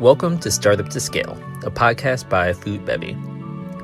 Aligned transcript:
Welcome 0.00 0.38
to 0.40 0.50
Startup 0.50 0.86
to 0.90 1.00
Scale, 1.00 1.32
a 1.64 1.70
podcast 1.70 2.28
by 2.28 2.52
Food 2.52 2.84
Bevy. 2.84 3.12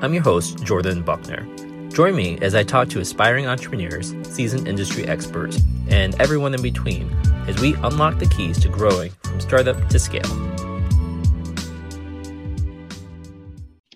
I'm 0.03 0.12
your 0.12 0.23
host, 0.23 0.62
Jordan 0.62 1.03
Buckner. 1.03 1.49
Join 1.88 2.15
me 2.15 2.37
as 2.42 2.54
I 2.54 2.65
talk 2.65 2.91
to 2.91 3.00
aspiring 3.00 3.47
entrepreneurs, 3.47 4.15
seasoned 4.25 4.69
industry 4.69 5.07
experts, 5.07 5.63
and 5.89 6.15
everyone 6.21 6.53
in 6.53 6.61
between 6.61 7.11
as 7.49 7.59
we 7.63 7.73
unlock 7.77 8.19
the 8.19 8.27
keys 8.27 8.61
to 8.61 8.69
growing 8.69 9.11
from 9.23 9.41
startup 9.41 9.89
to 9.89 9.98
scale. 9.98 10.53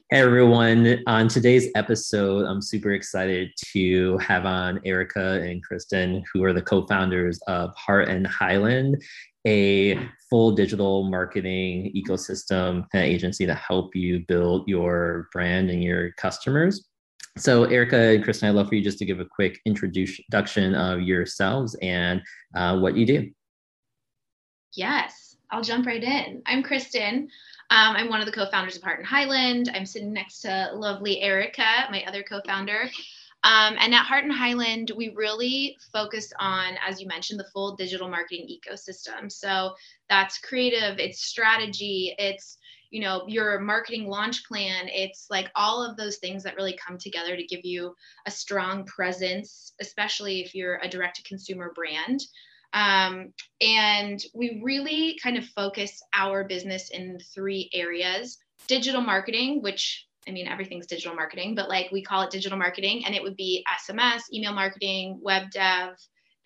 Hey 0.09 0.21
everyone, 0.21 1.03
on 1.07 1.29
today's 1.29 1.69
episode, 1.75 2.46
I'm 2.46 2.62
super 2.62 2.93
excited 2.93 3.51
to 3.75 4.17
have 4.19 4.46
on 4.46 4.80
Erica 4.87 5.43
and 5.43 5.62
Kristen, 5.62 6.25
who 6.33 6.45
are 6.45 6.55
the 6.55 6.62
co 6.62 6.87
founders 6.87 7.39
of 7.46 7.75
Heart 7.77 8.09
and 8.09 8.27
Highland, 8.27 9.03
a 9.47 9.99
full 10.29 10.51
digital 10.51 11.05
marketing 11.05 11.93
ecosystem 11.96 12.85
agency 12.95 13.46
to 13.46 13.54
help 13.54 13.95
you 13.95 14.25
build 14.27 14.68
your 14.68 15.29
brand 15.32 15.71
and 15.71 15.82
your 15.82 16.13
customers. 16.13 16.89
So, 17.39 17.64
Erica 17.64 17.96
and 17.96 18.25
Kristen, 18.25 18.49
I'd 18.49 18.54
love 18.54 18.68
for 18.68 18.75
you 18.75 18.82
just 18.82 18.99
to 18.99 19.04
give 19.04 19.21
a 19.21 19.25
quick 19.25 19.61
introduction 19.67 20.75
of 20.75 21.03
yourselves 21.03 21.77
and 21.82 22.23
uh, 22.54 22.79
what 22.79 22.96
you 22.96 23.07
do. 23.07 23.31
Yes, 24.73 25.37
I'll 25.51 25.63
jump 25.63 25.87
right 25.87 26.03
in. 26.03 26.43
I'm 26.46 26.63
Kristen. 26.63 27.29
Um, 27.68 27.96
I'm 27.96 28.09
one 28.09 28.21
of 28.21 28.26
the 28.26 28.32
co-founders 28.32 28.76
of 28.76 28.82
Heart 28.82 29.01
and 29.01 29.07
Highland. 29.07 29.71
I'm 29.75 29.87
sitting 29.87 30.13
next 30.13 30.40
to 30.40 30.71
lovely 30.75 31.21
Erica, 31.21 31.89
my 31.90 32.05
other 32.05 32.23
co-founder. 32.23 32.89
Um, 33.45 33.77
and 33.78 33.95
at 33.95 34.05
Heart 34.05 34.25
and 34.25 34.33
Highland, 34.33 34.92
we 34.97 35.11
really 35.14 35.77
focus 35.92 36.33
on, 36.39 36.75
as 36.86 37.00
you 37.00 37.06
mentioned, 37.06 37.39
the 37.39 37.48
full 37.53 37.77
digital 37.77 38.09
marketing 38.09 38.48
ecosystem. 38.48 39.31
So 39.31 39.75
that's 40.09 40.39
creative, 40.39 40.98
it's 40.98 41.22
strategy, 41.22 42.14
it's 42.19 42.59
you 42.91 43.00
know 43.00 43.25
your 43.27 43.59
marketing 43.59 44.06
launch 44.09 44.47
plan 44.47 44.87
it's 44.87 45.27
like 45.29 45.51
all 45.57 45.83
of 45.83 45.97
those 45.97 46.19
things 46.19 46.45
that 46.45 46.55
really 46.55 46.79
come 46.79 46.97
together 46.97 47.37
to 47.37 47.45
give 47.45 47.64
you 47.64 47.97
a 48.27 48.31
strong 48.31 48.84
presence 48.87 49.75
especially 49.81 50.41
if 50.41 50.55
you're 50.55 50.79
a 50.84 50.89
direct 50.89 51.17
to 51.17 51.23
consumer 51.25 51.73
brand 51.75 52.20
um, 52.73 53.33
and 53.61 54.23
we 54.34 54.61
really 54.62 55.19
kind 55.20 55.37
of 55.37 55.45
focus 55.47 56.01
our 56.14 56.45
business 56.45 56.91
in 56.91 57.19
three 57.34 57.69
areas 57.75 58.39
digital 58.67 59.01
marketing, 59.01 59.62
which 59.62 60.06
I 60.29 60.33
mean, 60.33 60.49
everything's 60.49 60.87
digital 60.87 61.15
marketing, 61.15 61.55
but 61.55 61.69
like 61.69 61.91
we 61.93 62.03
call 62.03 62.23
it 62.23 62.31
digital 62.31 62.59
marketing, 62.59 63.05
and 63.05 63.15
it 63.15 63.23
would 63.23 63.37
be 63.37 63.65
SMS, 63.89 64.23
email 64.33 64.53
marketing, 64.53 65.19
web 65.23 65.51
dev, 65.51 65.97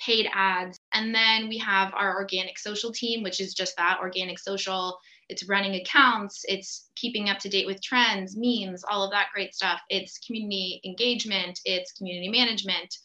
paid 0.01 0.29
ads. 0.33 0.79
And 0.93 1.15
then 1.15 1.49
we 1.49 1.59
have 1.59 1.93
our 1.95 2.15
organic 2.17 2.59
social 2.59 2.93
team, 2.93 3.23
which 3.23 3.41
is 3.41 3.55
just 3.55 3.77
that 3.77 3.99
organic 4.01 4.39
social. 4.39 4.99
It's 5.29 5.49
running 5.49 5.77
accounts, 5.77 6.45
it's 6.49 6.91
keeping 6.97 7.29
up 7.29 7.39
to 7.39 7.49
date 7.49 7.67
with 7.67 7.83
trends, 7.83 8.37
memes, 8.37 8.83
all 8.91 9.05
of 9.05 9.13
that 9.13 9.29
great 9.33 9.55
stuff. 9.55 9.81
It's 9.89 10.19
community 10.19 10.81
engagement, 10.85 11.61
it's 11.65 11.93
community 11.93 12.29
management. 12.29 12.97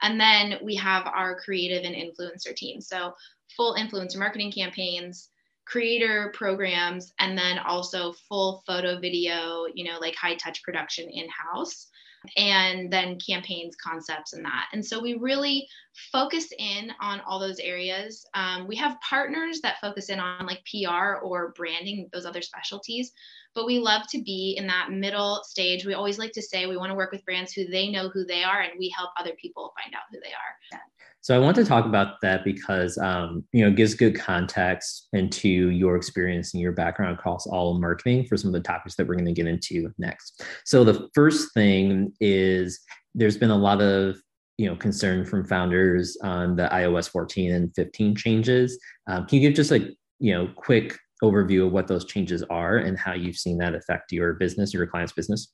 And 0.00 0.20
then 0.20 0.58
we 0.62 0.76
have 0.76 1.06
our 1.06 1.40
creative 1.40 1.84
and 1.84 1.94
influencer 1.94 2.54
team. 2.54 2.80
So 2.80 3.14
full 3.56 3.74
influencer 3.74 4.16
marketing 4.16 4.52
campaigns, 4.52 5.30
creator 5.64 6.32
programs, 6.34 7.12
and 7.18 7.36
then 7.36 7.58
also 7.58 8.12
full 8.28 8.62
photo 8.66 8.98
video, 8.98 9.66
you 9.74 9.84
know, 9.84 9.98
like 10.00 10.14
high 10.14 10.34
touch 10.34 10.62
production 10.62 11.08
in 11.08 11.26
house 11.28 11.88
and 12.36 12.92
then 12.92 13.18
campaigns, 13.18 13.74
concepts, 13.76 14.32
and 14.32 14.44
that. 14.44 14.68
And 14.72 14.84
so 14.84 15.00
we 15.00 15.14
really 15.14 15.66
focus 16.12 16.52
in 16.58 16.92
on 17.00 17.20
all 17.20 17.38
those 17.38 17.58
areas. 17.58 18.24
Um, 18.34 18.66
we 18.66 18.76
have 18.76 19.00
partners 19.00 19.60
that 19.62 19.80
focus 19.80 20.08
in 20.08 20.20
on 20.20 20.46
like 20.46 20.64
PR 20.64 21.16
or 21.22 21.52
branding, 21.56 22.08
those 22.12 22.26
other 22.26 22.42
specialties, 22.42 23.12
but 23.54 23.66
we 23.66 23.78
love 23.78 24.06
to 24.08 24.22
be 24.22 24.54
in 24.56 24.66
that 24.68 24.90
middle 24.90 25.42
stage. 25.44 25.84
We 25.84 25.94
always 25.94 26.18
like 26.18 26.32
to 26.32 26.42
say 26.42 26.66
we 26.66 26.76
want 26.76 26.90
to 26.90 26.96
work 26.96 27.12
with 27.12 27.24
brands 27.24 27.52
who 27.52 27.66
they 27.66 27.90
know 27.90 28.08
who 28.08 28.24
they 28.24 28.44
are, 28.44 28.60
and 28.60 28.72
we 28.78 28.88
help 28.96 29.10
other 29.18 29.32
people 29.40 29.74
find 29.82 29.94
out 29.94 30.02
who 30.10 30.20
they 30.20 30.32
are. 30.32 30.78
So 31.22 31.36
I 31.36 31.38
want 31.38 31.54
to 31.54 31.64
talk 31.64 31.86
about 31.86 32.20
that 32.22 32.44
because 32.44 32.98
um, 32.98 33.44
you 33.52 33.62
know 33.62 33.68
it 33.68 33.76
gives 33.76 33.94
good 33.94 34.18
context 34.18 35.08
into 35.12 35.48
your 35.48 35.96
experience 35.96 36.52
and 36.52 36.60
your 36.60 36.72
background 36.72 37.16
across 37.16 37.46
all 37.46 37.74
of 37.74 37.80
marketing 37.80 38.26
for 38.26 38.36
some 38.36 38.48
of 38.48 38.54
the 38.54 38.60
topics 38.60 38.96
that 38.96 39.06
we're 39.06 39.14
going 39.14 39.26
to 39.26 39.32
get 39.32 39.46
into 39.46 39.92
next. 39.98 40.44
So 40.64 40.82
the 40.82 41.08
first 41.14 41.54
thing 41.54 42.12
is 42.20 42.80
there's 43.14 43.38
been 43.38 43.50
a 43.50 43.56
lot 43.56 43.80
of 43.80 44.16
you 44.58 44.68
know 44.68 44.74
concern 44.74 45.24
from 45.24 45.44
founders 45.44 46.16
on 46.22 46.56
the 46.56 46.68
iOS 46.72 47.08
14 47.08 47.52
and 47.52 47.74
15 47.76 48.16
changes. 48.16 48.78
Um, 49.06 49.24
can 49.26 49.38
you 49.38 49.48
give 49.48 49.56
just 49.56 49.70
a 49.70 49.94
you 50.18 50.34
know 50.34 50.48
quick 50.56 50.98
overview 51.22 51.66
of 51.66 51.72
what 51.72 51.86
those 51.86 52.04
changes 52.04 52.42
are 52.50 52.78
and 52.78 52.98
how 52.98 53.12
you've 53.12 53.38
seen 53.38 53.58
that 53.58 53.76
affect 53.76 54.10
your 54.10 54.32
business, 54.34 54.74
your 54.74 54.88
client's 54.88 55.12
business? 55.12 55.52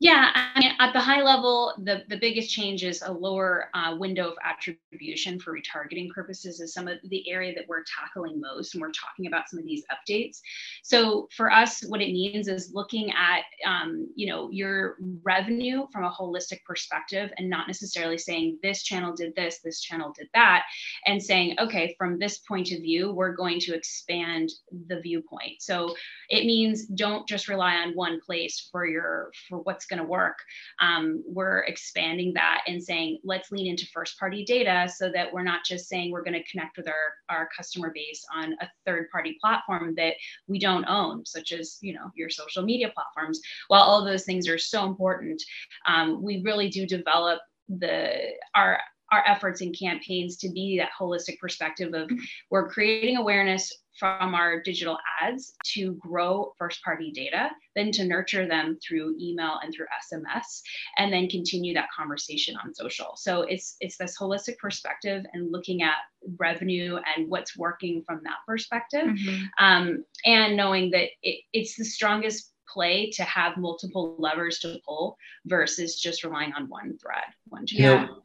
Yeah, 0.00 0.30
I 0.54 0.60
mean, 0.60 0.72
at 0.78 0.92
the 0.92 1.00
high 1.00 1.22
level, 1.22 1.74
the, 1.84 2.02
the 2.08 2.16
biggest 2.16 2.50
change 2.50 2.82
is 2.82 3.02
a 3.02 3.12
lower 3.12 3.68
uh, 3.74 3.96
window 3.96 4.30
of 4.30 4.34
attribution 4.44 5.38
for 5.38 5.54
retargeting 5.54 6.10
purposes 6.10 6.60
is 6.60 6.72
some 6.72 6.88
of 6.88 6.98
the 7.04 7.30
area 7.30 7.54
that 7.54 7.66
we're 7.68 7.84
tackling 7.84 8.40
most, 8.40 8.74
and 8.74 8.80
we're 8.80 8.90
talking 8.90 9.26
about 9.26 9.48
some 9.48 9.58
of 9.58 9.64
these 9.64 9.84
updates. 9.92 10.38
So 10.82 11.28
for 11.36 11.52
us, 11.52 11.82
what 11.86 12.00
it 12.00 12.12
means 12.12 12.48
is 12.48 12.72
looking 12.74 13.12
at 13.12 13.42
um, 13.66 14.08
you 14.14 14.26
know 14.26 14.50
your 14.50 14.96
revenue 15.22 15.86
from 15.92 16.04
a 16.04 16.10
holistic 16.10 16.64
perspective, 16.66 17.30
and 17.36 17.48
not 17.48 17.66
necessarily 17.66 18.18
saying 18.18 18.58
this 18.62 18.82
channel 18.82 19.14
did 19.14 19.34
this, 19.36 19.60
this 19.62 19.80
channel 19.80 20.12
did 20.16 20.28
that, 20.34 20.64
and 21.06 21.22
saying 21.22 21.56
okay, 21.60 21.94
from 21.96 22.18
this 22.18 22.38
point 22.38 22.72
of 22.72 22.78
view, 22.78 23.12
we're 23.12 23.34
going 23.34 23.60
to 23.60 23.74
expand 23.74 24.50
the 24.88 25.00
viewpoint. 25.00 25.60
So 25.60 25.94
it 26.28 26.44
means 26.44 26.86
don't 26.86 27.28
just 27.28 27.48
rely 27.48 27.76
on 27.76 27.94
one 27.94 28.20
place 28.20 28.68
for 28.72 28.86
your 28.86 29.30
for 29.48 29.58
what's 29.58 29.86
going 29.86 30.00
to 30.00 30.08
work. 30.08 30.36
Um, 30.80 31.22
we're 31.26 31.60
expanding 31.60 32.32
that 32.34 32.62
and 32.66 32.82
saying, 32.82 33.20
let's 33.24 33.50
lean 33.50 33.66
into 33.66 33.86
first 33.92 34.18
party 34.18 34.44
data 34.44 34.88
so 34.94 35.10
that 35.12 35.32
we're 35.32 35.42
not 35.42 35.64
just 35.64 35.88
saying 35.88 36.10
we're 36.10 36.24
going 36.24 36.34
to 36.34 36.50
connect 36.50 36.76
with 36.76 36.88
our, 36.88 37.14
our 37.28 37.48
customer 37.56 37.92
base 37.94 38.24
on 38.34 38.54
a 38.60 38.68
third 38.86 39.10
party 39.10 39.36
platform 39.40 39.94
that 39.96 40.14
we 40.46 40.58
don't 40.58 40.84
own, 40.86 41.24
such 41.26 41.52
as, 41.52 41.78
you 41.80 41.92
know, 41.92 42.10
your 42.14 42.30
social 42.30 42.62
media 42.62 42.92
platforms. 42.94 43.40
While 43.68 43.82
all 43.82 44.04
those 44.04 44.24
things 44.24 44.48
are 44.48 44.58
so 44.58 44.86
important, 44.86 45.42
um, 45.86 46.22
we 46.22 46.42
really 46.42 46.68
do 46.68 46.86
develop 46.86 47.40
the 47.68 48.30
our 48.54 48.80
our 49.10 49.22
efforts 49.26 49.60
and 49.60 49.76
campaigns 49.78 50.36
to 50.38 50.50
be 50.50 50.78
that 50.78 50.90
holistic 50.98 51.38
perspective 51.38 51.94
of 51.94 52.10
we're 52.50 52.68
creating 52.68 53.16
awareness 53.16 53.72
from 53.98 54.34
our 54.34 54.62
digital 54.62 54.96
ads 55.20 55.52
to 55.62 55.92
grow 55.94 56.54
first 56.58 56.82
party 56.82 57.10
data, 57.10 57.50
then 57.76 57.92
to 57.92 58.04
nurture 58.04 58.46
them 58.48 58.78
through 58.82 59.14
email 59.20 59.58
and 59.62 59.74
through 59.74 59.86
SMS, 60.10 60.62
and 60.96 61.12
then 61.12 61.28
continue 61.28 61.74
that 61.74 61.88
conversation 61.94 62.56
on 62.64 62.74
social. 62.74 63.12
So 63.16 63.42
it's 63.42 63.76
it's 63.80 63.98
this 63.98 64.16
holistic 64.18 64.56
perspective 64.58 65.24
and 65.34 65.52
looking 65.52 65.82
at 65.82 65.96
revenue 66.38 66.98
and 67.14 67.28
what's 67.28 67.56
working 67.56 68.02
from 68.06 68.22
that 68.24 68.38
perspective, 68.46 69.08
mm-hmm. 69.08 69.64
um, 69.64 70.04
and 70.24 70.56
knowing 70.56 70.90
that 70.92 71.08
it, 71.22 71.40
it's 71.52 71.76
the 71.76 71.84
strongest 71.84 72.52
play 72.72 73.10
to 73.10 73.24
have 73.24 73.56
multiple 73.56 74.14
levers 74.18 74.60
to 74.60 74.78
pull 74.86 75.16
versus 75.44 76.00
just 76.00 76.24
relying 76.24 76.52
on 76.54 76.68
one 76.68 76.96
thread, 76.98 77.24
one 77.48 77.66
channel. 77.66 78.00
You 78.00 78.06
know, 78.06 78.22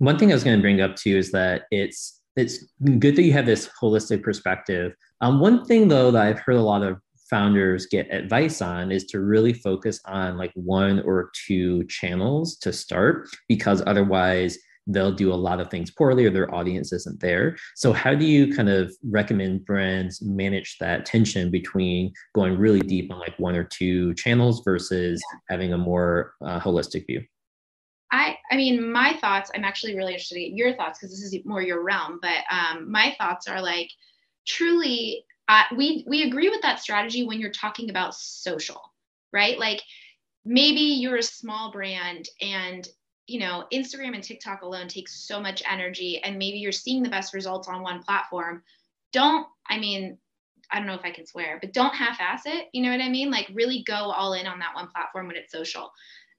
one 0.00 0.18
thing 0.18 0.30
I 0.30 0.34
was 0.34 0.44
going 0.44 0.56
to 0.56 0.62
bring 0.62 0.80
up 0.80 0.96
too 0.96 1.16
is 1.16 1.30
that 1.32 1.64
it's 1.70 2.20
it's 2.36 2.64
good 2.98 3.16
that 3.16 3.22
you 3.22 3.32
have 3.32 3.44
this 3.44 3.68
holistic 3.80 4.22
perspective. 4.22 4.92
Um, 5.20 5.40
one 5.40 5.64
thing 5.66 5.88
though 5.88 6.10
that 6.10 6.26
I've 6.26 6.38
heard 6.38 6.56
a 6.56 6.62
lot 6.62 6.82
of 6.82 6.98
founders 7.28 7.86
get 7.86 8.12
advice 8.12 8.62
on 8.62 8.90
is 8.90 9.04
to 9.06 9.20
really 9.20 9.52
focus 9.52 10.00
on 10.06 10.38
like 10.38 10.52
one 10.54 11.00
or 11.00 11.30
two 11.46 11.84
channels 11.84 12.56
to 12.58 12.72
start 12.72 13.28
because 13.46 13.82
otherwise 13.86 14.58
they'll 14.86 15.12
do 15.12 15.32
a 15.32 15.34
lot 15.34 15.60
of 15.60 15.70
things 15.70 15.90
poorly 15.90 16.24
or 16.24 16.30
their 16.30 16.52
audience 16.52 16.94
isn't 16.94 17.20
there. 17.20 17.56
So 17.76 17.92
how 17.92 18.14
do 18.14 18.24
you 18.24 18.54
kind 18.54 18.70
of 18.70 18.92
recommend 19.04 19.66
brands 19.66 20.22
manage 20.22 20.78
that 20.80 21.04
tension 21.04 21.50
between 21.50 22.12
going 22.34 22.56
really 22.56 22.80
deep 22.80 23.12
on 23.12 23.18
like 23.18 23.38
one 23.38 23.54
or 23.54 23.64
two 23.64 24.14
channels 24.14 24.62
versus 24.64 25.22
having 25.50 25.74
a 25.74 25.78
more 25.78 26.32
uh, 26.42 26.58
holistic 26.58 27.06
view? 27.06 27.22
I, 28.12 28.36
I 28.50 28.56
mean, 28.56 28.90
my 28.92 29.16
thoughts, 29.20 29.50
I'm 29.54 29.64
actually 29.64 29.96
really 29.96 30.12
interested 30.12 30.38
in 30.38 30.56
your 30.56 30.74
thoughts 30.74 30.98
because 30.98 31.10
this 31.10 31.32
is 31.32 31.44
more 31.44 31.62
your 31.62 31.82
realm, 31.82 32.18
but 32.20 32.42
um, 32.50 32.90
my 32.90 33.14
thoughts 33.18 33.46
are 33.46 33.62
like 33.62 33.90
truly, 34.46 35.24
uh, 35.48 35.62
we, 35.76 36.04
we 36.08 36.24
agree 36.24 36.48
with 36.48 36.62
that 36.62 36.80
strategy 36.80 37.24
when 37.24 37.40
you're 37.40 37.50
talking 37.50 37.90
about 37.90 38.14
social, 38.14 38.80
right? 39.32 39.58
Like 39.58 39.80
maybe 40.44 40.80
you're 40.80 41.16
a 41.16 41.22
small 41.22 41.70
brand 41.70 42.28
and 42.40 42.88
you 43.26 43.38
know 43.38 43.64
instagram 43.72 44.14
and 44.14 44.24
tiktok 44.24 44.62
alone 44.62 44.88
takes 44.88 45.26
so 45.26 45.40
much 45.40 45.62
energy 45.70 46.20
and 46.24 46.38
maybe 46.38 46.58
you're 46.58 46.72
seeing 46.72 47.02
the 47.02 47.08
best 47.08 47.34
results 47.34 47.68
on 47.68 47.82
one 47.82 48.02
platform. 48.02 48.62
Don't 49.12 49.46
i 49.68 49.78
mean 49.78 50.18
i 50.70 50.78
don't 50.78 50.86
know 50.86 50.94
if 50.94 51.04
i 51.04 51.10
can 51.10 51.26
swear 51.26 51.58
but 51.60 51.72
don't 51.72 51.94
half-ass 51.94 52.42
it 52.46 52.68
you 52.72 52.82
know 52.82 52.90
what 52.90 53.00
i 53.00 53.08
mean? 53.08 53.30
Like 53.30 53.50
really 53.52 53.84
go 53.86 53.94
all 53.94 54.32
in 54.32 54.46
on 54.46 54.58
that 54.60 54.74
one 54.74 54.88
platform 54.88 55.26
when 55.26 55.36
it's 55.36 55.52
social. 55.52 55.92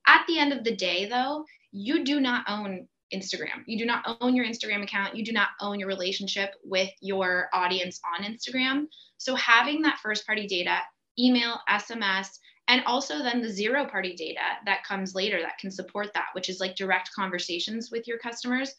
At 0.07 0.25
the 0.27 0.39
end 0.39 0.51
of 0.51 0.63
the 0.63 0.75
day 0.75 1.05
though 1.05 1.45
you 1.71 2.03
do 2.03 2.19
not 2.19 2.45
own 2.47 2.87
Instagram. 3.13 3.63
You 3.65 3.77
do 3.77 3.85
not 3.85 4.17
own 4.21 4.35
your 4.35 4.45
Instagram 4.45 4.83
account. 4.83 5.15
You 5.15 5.23
do 5.23 5.33
not 5.33 5.49
own 5.59 5.79
your 5.79 5.87
relationship 5.87 6.53
with 6.63 6.89
your 7.01 7.49
audience 7.53 7.99
on 8.17 8.25
Instagram. 8.25 8.85
So 9.17 9.35
having 9.35 9.81
that 9.81 9.99
first 10.01 10.25
party 10.25 10.47
data, 10.47 10.79
email, 11.19 11.59
SMS, 11.69 12.27
and 12.67 12.83
also 12.85 13.19
then 13.19 13.41
the 13.41 13.49
zero 13.49 13.85
party 13.85 14.15
data 14.15 14.39
that 14.65 14.85
comes 14.85 15.13
later 15.13 15.41
that 15.41 15.57
can 15.57 15.71
support 15.71 16.13
that, 16.13 16.27
which 16.33 16.47
is 16.47 16.59
like 16.59 16.75
direct 16.75 17.11
conversations 17.13 17.89
with 17.91 18.07
your 18.07 18.17
customers. 18.17 18.73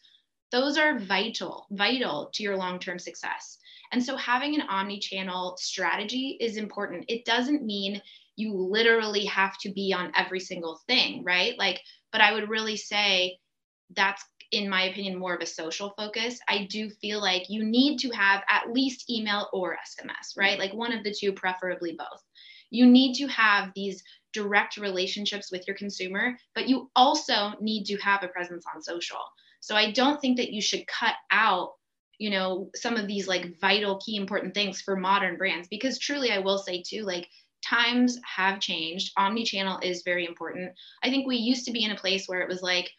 Those 0.51 0.77
are 0.77 0.99
vital, 0.99 1.67
vital 1.71 2.29
to 2.33 2.43
your 2.43 2.57
long 2.57 2.79
term 2.79 2.97
success. 2.97 3.57
And 3.91 4.03
so 4.03 4.15
having 4.17 4.55
an 4.55 4.67
omni 4.67 4.99
channel 4.99 5.55
strategy 5.59 6.37
is 6.39 6.57
important. 6.57 7.05
It 7.07 7.25
doesn't 7.25 7.63
mean 7.63 8.01
you 8.35 8.53
literally 8.55 9.25
have 9.25 9.57
to 9.59 9.71
be 9.71 9.93
on 9.93 10.11
every 10.15 10.39
single 10.39 10.79
thing, 10.87 11.23
right? 11.23 11.57
Like, 11.57 11.81
but 12.11 12.21
I 12.21 12.33
would 12.33 12.49
really 12.49 12.77
say 12.77 13.37
that's 13.95 14.23
in 14.51 14.69
my 14.69 14.83
opinion 14.83 15.17
more 15.17 15.33
of 15.33 15.41
a 15.41 15.47
social 15.47 15.93
focus. 15.97 16.39
I 16.47 16.67
do 16.69 16.89
feel 16.89 17.19
like 17.19 17.49
you 17.49 17.63
need 17.63 17.97
to 17.99 18.09
have 18.11 18.43
at 18.49 18.71
least 18.71 19.09
email 19.09 19.49
or 19.51 19.77
sms 19.87 20.37
right? 20.37 20.59
Like 20.59 20.73
one 20.73 20.93
of 20.93 21.03
the 21.03 21.13
two 21.13 21.33
preferably 21.33 21.95
both. 21.97 22.21
You 22.69 22.85
need 22.85 23.15
to 23.15 23.27
have 23.27 23.71
these 23.75 24.03
direct 24.31 24.77
relationships 24.77 25.51
with 25.51 25.67
your 25.67 25.75
consumer 25.75 26.37
but 26.55 26.69
you 26.69 26.89
also 26.95 27.53
need 27.61 27.85
to 27.85 27.97
have 27.97 28.23
a 28.23 28.27
presence 28.27 28.63
on 28.73 28.81
social. 28.81 29.19
So 29.59 29.75
i 29.75 29.91
don't 29.91 30.21
think 30.21 30.37
that 30.37 30.51
you 30.51 30.61
should 30.61 30.85
cut 30.87 31.15
out 31.31 31.71
you 32.19 32.29
know 32.29 32.69
some 32.75 32.95
of 32.95 33.07
these 33.07 33.27
like 33.27 33.59
vital 33.59 33.99
key 34.05 34.15
important 34.15 34.53
things 34.53 34.81
for 34.81 34.95
modern 34.95 35.37
brands 35.37 35.67
because 35.67 35.97
truly 35.97 36.31
i 36.31 36.39
will 36.39 36.57
say 36.57 36.83
too 36.85 37.03
like 37.03 37.27
times 37.67 38.19
have 38.23 38.59
changed. 38.59 39.11
Omni-channel 39.17 39.79
is 39.81 40.03
very 40.03 40.25
important. 40.25 40.71
I 41.03 41.09
think 41.09 41.27
we 41.27 41.37
used 41.37 41.65
to 41.65 41.71
be 41.71 41.83
in 41.83 41.91
a 41.91 41.97
place 41.97 42.27
where 42.27 42.41
it 42.41 42.49
was 42.49 42.61
like 42.61 42.89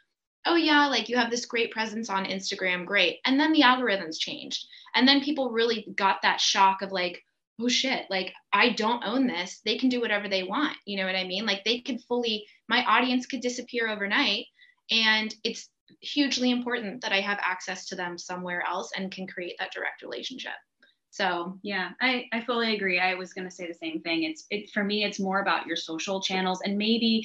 oh 0.47 0.57
yeah 0.57 0.87
like 0.89 1.09
you 1.09 1.17
have 1.17 1.31
this 1.31 1.47
great 1.47 1.71
presence 1.71 2.11
on 2.11 2.27
instagram 2.27 2.85
great. 2.85 3.19
And 3.25 3.39
then 3.39 3.53
the 3.53 3.63
algorithms 3.63 4.19
changed. 4.19 4.67
And 4.95 5.09
then 5.09 5.23
people 5.23 5.51
really 5.51 5.87
got 5.97 6.23
that 6.23 6.41
shock 6.41 6.83
of 6.83 6.93
like 6.93 7.23
oh 7.61 7.69
shit 7.69 8.07
like 8.11 8.33
i 8.53 8.71
don't 8.71 9.05
own 9.05 9.27
this. 9.27 9.61
They 9.65 9.79
can 9.79 9.89
do 9.89 10.01
whatever 10.01 10.29
they 10.29 10.43
want. 10.43 10.77
You 10.85 10.99
know 10.99 11.07
what 11.07 11.17
i 11.17 11.25
mean? 11.25 11.47
Like 11.47 11.65
they 11.65 11.81
could 11.81 12.01
fully 12.09 12.47
my 12.69 12.85
audience 12.85 13.27
could 13.27 13.41
disappear 13.41 13.89
overnight. 13.89 14.47
And 14.91 15.35
it's 15.45 15.69
hugely 16.01 16.51
important 16.51 17.03
that 17.03 17.13
i 17.13 17.21
have 17.21 17.39
access 17.43 17.87
to 17.87 17.95
them 17.95 18.19
somewhere 18.19 18.63
else 18.67 18.91
and 18.97 19.13
can 19.13 19.27
create 19.27 19.55
that 19.59 19.73
direct 19.73 20.03
relationship 20.03 20.53
so 21.15 21.57
yeah, 21.63 21.91
I, 22.01 22.25
I 22.33 22.41
fully 22.41 22.75
agree. 22.75 22.99
I 22.99 23.15
was 23.15 23.33
going 23.33 23.49
to 23.49 23.55
say 23.55 23.69
the 23.69 23.75
same 23.75 24.01
thing. 24.01 24.25
It's 24.25 24.47
it 24.51 24.71
for 24.71 24.83
me. 24.83 25.05
It's 25.05 25.21
more 25.21 25.43
about 25.43 25.65
your 25.65 25.77
social 25.77 26.21
channels 26.21 26.61
and 26.65 26.77
maybe 26.77 27.25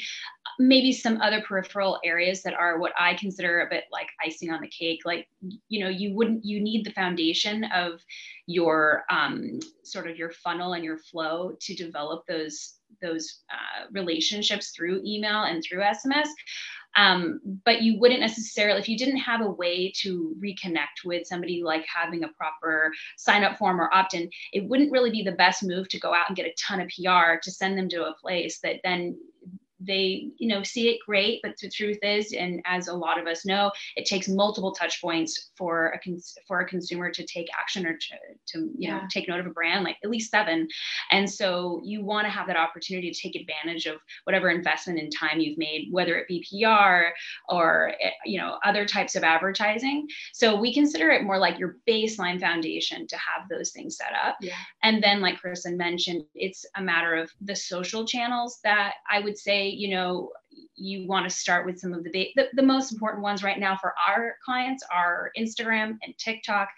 maybe 0.60 0.92
some 0.92 1.20
other 1.22 1.42
peripheral 1.42 2.00
areas 2.06 2.44
that 2.44 2.54
are 2.54 2.78
what 2.78 2.92
I 3.00 3.16
consider 3.16 3.62
a 3.62 3.70
bit 3.70 3.86
like 3.92 4.10
icing 4.24 4.52
on 4.52 4.62
the 4.62 4.68
cake. 4.68 5.00
Like 5.06 5.28
you 5.70 5.84
know, 5.84 5.90
you 5.90 6.14
wouldn't 6.14 6.46
you 6.46 6.62
need 6.62 6.86
the 6.86 6.92
foundation 6.92 7.64
of 7.74 8.00
your 8.46 9.06
um, 9.10 9.60
sort 9.82 10.08
of 10.08 10.18
your 10.18 10.30
funnel 10.34 10.74
and 10.74 10.84
your 10.84 11.00
flow 11.00 11.54
to 11.60 11.74
develop 11.74 12.28
those 12.28 12.76
those 13.02 13.40
uh, 13.52 13.88
relationships 13.92 14.70
through 14.70 15.02
email 15.04 15.46
and 15.46 15.64
through 15.64 15.82
SMS. 15.82 16.28
Um, 16.96 17.40
but 17.66 17.82
you 17.82 18.00
wouldn't 18.00 18.20
necessarily, 18.20 18.80
if 18.80 18.90
you 18.90 18.98
didn't 18.98 19.18
have 19.18 19.42
a 19.42 19.50
way 19.50 19.92
to 20.02 20.36
reconnect 20.44 21.06
with 21.06 21.28
somebody 21.28 21.62
like 21.64 21.86
having 21.86 22.24
a 22.24 22.30
proper 22.30 22.92
sign 23.18 23.44
up 23.44 23.58
form 23.58 23.80
or 23.80 23.94
opt 23.94 24.14
in, 24.14 24.30
it 24.54 24.68
wouldn't 24.68 24.92
really 24.92 25.12
be 25.12 25.24
the 25.24 25.32
best 25.32 25.64
move 25.64 25.88
to 25.90 26.00
go 26.00 26.14
out 26.14 26.28
and 26.28 26.36
get 26.36 26.46
a 26.46 26.54
ton 26.60 26.82
of 26.82 26.90
PR 26.90 27.38
to 27.42 27.52
send 27.52 27.78
them 27.78 27.90
to 27.90 28.06
a 28.06 28.16
place 28.22 28.60
that 28.64 28.78
then 28.84 29.18
they 29.80 30.30
you 30.38 30.48
know 30.48 30.62
see 30.62 30.90
it 30.90 31.00
great 31.06 31.40
but 31.42 31.58
the 31.62 31.70
truth 31.70 31.98
is 32.02 32.34
and 32.34 32.62
as 32.66 32.88
a 32.88 32.94
lot 32.94 33.20
of 33.20 33.28
us 33.28 33.46
know 33.46 33.72
it 33.96 34.06
takes 34.06 34.28
multiple 34.28 34.74
touch 34.74 35.02
points 35.02 35.52
for 35.56 35.88
a 35.90 36.00
cons- 36.00 36.38
for 36.48 36.60
a 36.60 36.66
consumer 36.66 37.10
to 37.10 37.26
take 37.26 37.48
action 37.58 37.86
or 37.86 37.94
to, 37.94 38.16
to 38.46 38.60
you 38.60 38.74
yeah. 38.80 38.98
know 38.98 39.04
take 39.10 39.28
note 39.28 39.40
of 39.40 39.46
a 39.46 39.52
brand 39.52 39.84
like 39.84 39.96
at 40.04 40.10
least 40.10 40.32
seven 40.32 40.68
and 41.12 41.30
so 41.30 41.80
you 41.84 42.04
want 42.04 42.26
to 42.26 42.32
have 42.32 42.48
that 42.48 42.58
opportunity 42.58 43.10
to 43.12 43.22
take 43.22 43.36
advantage 43.36 43.86
of 43.86 43.98
whatever 44.26 44.50
investment 44.50 45.00
in 45.00 45.10
time 45.10 45.40
you've 45.40 45.58
made 45.58 45.88
whether 45.92 46.18
it 46.18 46.28
be 46.28 46.46
pr 46.50 47.14
or 47.48 47.94
you 48.26 48.38
know 48.40 48.58
other 48.66 48.86
types 48.86 49.16
of 49.16 49.24
advertising 49.24 50.08
so 50.34 50.60
we 50.60 50.74
consider 50.74 51.10
it 51.10 51.24
more 51.24 51.38
like 51.38 51.58
your 51.58 51.78
baseline 51.88 52.40
foundation 52.40 53.08
to 53.08 53.16
have 53.16 53.48
those 53.50 53.72
things 53.72 53.96
set 53.96 54.12
up 54.26 54.36
yeah. 54.42 54.54
and 54.84 55.02
then 55.02 55.22
like 55.22 55.40
kristen 55.40 55.78
mentioned 55.78 56.24
it's 56.36 56.66
a 56.76 56.82
matter 56.82 57.16
of 57.16 57.32
the 57.42 57.56
social 57.56 58.06
channels 58.06 58.60
that 58.64 58.96
i 59.10 59.22
would 59.22 59.38
say 59.38 59.69
you 59.72 59.96
know 59.96 60.32
you 60.76 61.08
want 61.08 61.30
to 61.30 61.36
start 61.36 61.66
with 61.66 61.78
some 61.80 61.94
of 61.94 62.04
the, 62.04 62.32
the, 62.36 62.48
the 62.54 62.64
most 62.64 62.92
important 62.92 63.22
ones 63.22 63.44
right 63.44 63.60
now 63.60 63.76
for 63.76 63.94
our 64.08 64.36
clients 64.44 64.84
are 64.94 65.32
Instagram 65.38 65.98
and 66.04 66.18
TikTok 66.18 66.70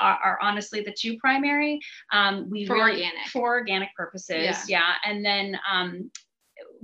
are, 0.00 0.18
are 0.24 0.38
honestly 0.40 0.80
the 0.80 0.94
two 0.98 1.18
primary. 1.18 1.80
Um, 2.12 2.48
we 2.48 2.66
for 2.66 2.74
really, 2.74 2.92
organic 2.92 3.28
for 3.32 3.48
organic 3.56 3.88
purposes, 3.96 4.68
yeah. 4.68 4.80
yeah. 4.80 4.92
And 5.04 5.24
then 5.24 5.58
um, 5.70 6.10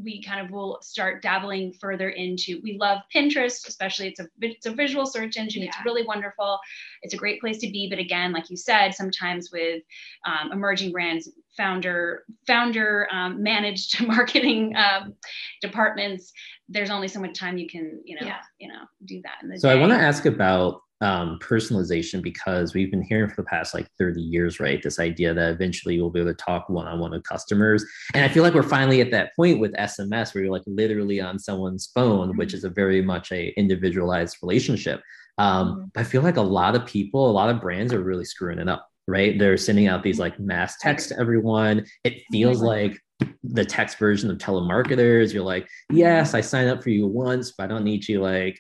we 0.03 0.23
kind 0.23 0.45
of 0.45 0.51
will 0.51 0.79
start 0.83 1.23
dabbling 1.23 1.73
further 1.73 2.11
into 2.11 2.61
we 2.63 2.77
love 2.79 2.99
pinterest 3.15 3.69
especially 3.69 4.09
it's 4.09 4.21
a 4.21 4.27
it's 4.41 4.67
a 4.67 4.73
visual 4.73 5.07
search 5.07 5.37
engine 5.37 5.63
yeah. 5.63 5.69
it's 5.69 5.79
really 5.85 6.05
wonderful 6.05 6.59
it's 7.03 7.15
a 7.15 7.17
great 7.17 7.41
place 7.41 7.59
to 7.59 7.71
be 7.71 7.89
but 7.89 7.99
again 7.99 8.33
like 8.33 8.51
you 8.51 8.57
said 8.57 8.93
sometimes 8.95 9.51
with 9.53 9.83
um, 10.27 10.53
emerging 10.53 10.93
brands 10.93 11.31
founder 11.57 12.25
founder 12.47 13.09
um, 13.13 13.43
managed 13.43 14.05
marketing 14.07 14.75
um, 14.77 15.15
departments 15.61 16.33
there's 16.69 16.91
only 16.91 17.09
so 17.09 17.21
much 17.21 17.39
time 17.39 17.59
you 17.59 17.69
can 17.69 18.01
you 18.05 18.19
know 18.19 18.27
yeah. 18.27 18.41
you 18.59 18.69
know 18.69 18.85
do 19.05 19.21
that 19.23 19.61
so 19.61 19.69
day. 19.69 19.75
i 19.75 19.81
want 19.81 19.93
to 19.93 19.99
ask 19.99 20.27
about 20.27 20.83
um, 21.05 21.39
personalization 21.39 22.23
because 22.23 22.73
we've 22.73 22.91
been 22.91 23.03
hearing 23.03 23.29
for 23.29 23.37
the 23.37 23.47
past 23.47 23.75
like 23.75 23.87
30 23.99 24.23
years, 24.23 24.59
right? 24.59 24.83
This 24.83 24.99
idea 24.99 25.35
that 25.35 25.53
eventually 25.53 26.01
we'll 26.01 26.09
be 26.09 26.21
able 26.21 26.33
to 26.33 26.37
talk 26.37 26.71
one 26.71 26.87
on 26.87 26.99
one 26.99 27.11
with 27.11 27.25
customers. 27.25 27.85
And 28.15 28.25
I 28.25 28.29
feel 28.29 28.43
like 28.43 28.55
we're 28.55 28.63
finally 28.63 29.03
at 29.03 29.11
that 29.11 29.37
point 29.37 29.61
with 29.61 29.75
SMS 29.75 30.35
where 30.35 30.45
you're 30.45 30.53
like 30.53 30.63
literally 30.67 31.21
on 31.21 31.39
someone's 31.39 31.91
phone, 31.95 32.31
mm-hmm. 32.31 32.39
which 32.39 32.55
is 32.55 32.65
a 32.65 32.71
very 32.71 33.03
much 33.03 33.33
a 33.33 33.53
individualized 33.59 34.39
relationship. 34.43 35.03
Um, 35.37 35.69
mm-hmm. 35.69 35.85
I 35.97 36.05
feel 36.05 36.23
like 36.23 36.39
a 36.39 36.43
lot 36.43 36.75
of 36.75 36.87
people, 36.87 37.31
a 37.31 37.33
lot 37.33 37.51
of 37.51 37.61
brands 37.61 37.93
are 37.93 38.03
really 38.03 38.25
screwing 38.25 38.59
it 38.59 38.69
up, 38.71 38.89
right? 39.07 39.39
They're 39.39 39.59
sending 39.59 39.89
out 39.89 40.03
these 40.03 40.19
like 40.19 40.41
mass 40.41 40.79
text 40.81 41.11
to 41.11 41.21
everyone. 41.21 41.85
It 42.05 42.23
feels 42.33 42.63
like 42.63 42.99
the 43.43 43.65
text 43.65 43.99
version 43.99 44.31
of 44.31 44.39
telemarketers. 44.39 45.33
You're 45.33 45.45
like, 45.45 45.69
yes, 45.91 46.35
I 46.35 46.41
signed 46.41 46.71
up 46.71 46.83
for 46.83 46.91
you 46.91 47.07
once, 47.07 47.53
but 47.53 47.65
I 47.65 47.67
don't 47.69 47.85
need 47.85 48.09
you 48.09 48.21
like 48.21 48.59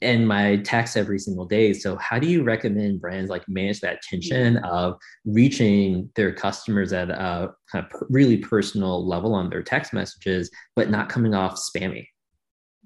in 0.00 0.24
my 0.24 0.56
text 0.58 0.96
every 0.96 1.18
single 1.18 1.44
day. 1.44 1.72
So 1.72 1.96
how 1.96 2.18
do 2.18 2.26
you 2.26 2.42
recommend 2.42 3.00
brands 3.00 3.30
like 3.30 3.46
manage 3.48 3.80
that 3.80 4.02
tension 4.02 4.58
of 4.58 4.96
reaching 5.24 6.10
their 6.16 6.32
customers 6.32 6.92
at 6.92 7.10
a 7.10 7.50
kind 7.70 7.84
of 7.84 8.02
really 8.08 8.38
personal 8.38 9.06
level 9.06 9.34
on 9.34 9.50
their 9.50 9.62
text 9.62 9.92
messages, 9.92 10.50
but 10.74 10.90
not 10.90 11.08
coming 11.08 11.34
off 11.34 11.58
spammy? 11.58 12.06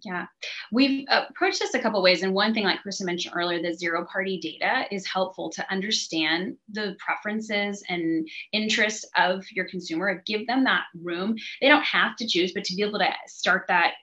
Yeah, 0.04 0.26
we've 0.72 1.06
approached 1.10 1.58
this 1.60 1.74
a 1.74 1.78
couple 1.78 2.02
ways. 2.02 2.22
And 2.22 2.34
one 2.34 2.54
thing, 2.54 2.64
like 2.64 2.82
Kristen 2.82 3.06
mentioned 3.06 3.34
earlier, 3.36 3.60
the 3.60 3.74
zero 3.74 4.06
party 4.10 4.38
data 4.38 4.86
is 4.90 5.06
helpful 5.06 5.50
to 5.50 5.70
understand 5.70 6.56
the 6.72 6.96
preferences 6.98 7.82
and 7.88 8.26
interests 8.52 9.04
of 9.16 9.44
your 9.52 9.68
consumer. 9.68 10.22
Give 10.26 10.46
them 10.46 10.64
that 10.64 10.84
room. 11.02 11.36
They 11.60 11.68
don't 11.68 11.84
have 11.84 12.16
to 12.16 12.26
choose, 12.26 12.52
but 12.52 12.64
to 12.64 12.74
be 12.74 12.82
able 12.82 12.98
to 12.98 13.08
start 13.26 13.64
that 13.68 13.94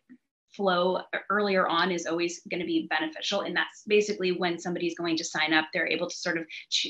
flow 0.57 1.01
earlier 1.29 1.67
on 1.67 1.91
is 1.91 2.07
always 2.07 2.41
going 2.49 2.59
to 2.59 2.65
be 2.65 2.87
beneficial. 2.89 3.41
And 3.41 3.55
that's 3.55 3.83
basically 3.87 4.31
when 4.31 4.59
somebody's 4.59 4.97
going 4.97 5.15
to 5.17 5.23
sign 5.23 5.53
up, 5.53 5.65
they're 5.71 5.87
able 5.87 6.09
to 6.09 6.15
sort 6.15 6.37
of 6.37 6.45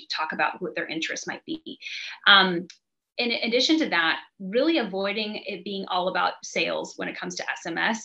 talk 0.10 0.32
about 0.32 0.62
what 0.62 0.74
their 0.74 0.88
interests 0.88 1.28
might 1.28 1.44
be. 1.46 1.78
Um, 2.26 2.68
in 3.18 3.32
addition 3.32 3.80
to 3.80 3.90
that, 3.90 4.20
really 4.40 4.78
avoiding 4.78 5.42
it 5.46 5.64
being 5.64 5.86
all 5.88 6.08
about 6.08 6.34
sales 6.44 6.94
when 6.98 7.08
it 7.08 7.18
comes 7.18 7.36
to 7.36 7.46
SMS. 7.66 7.98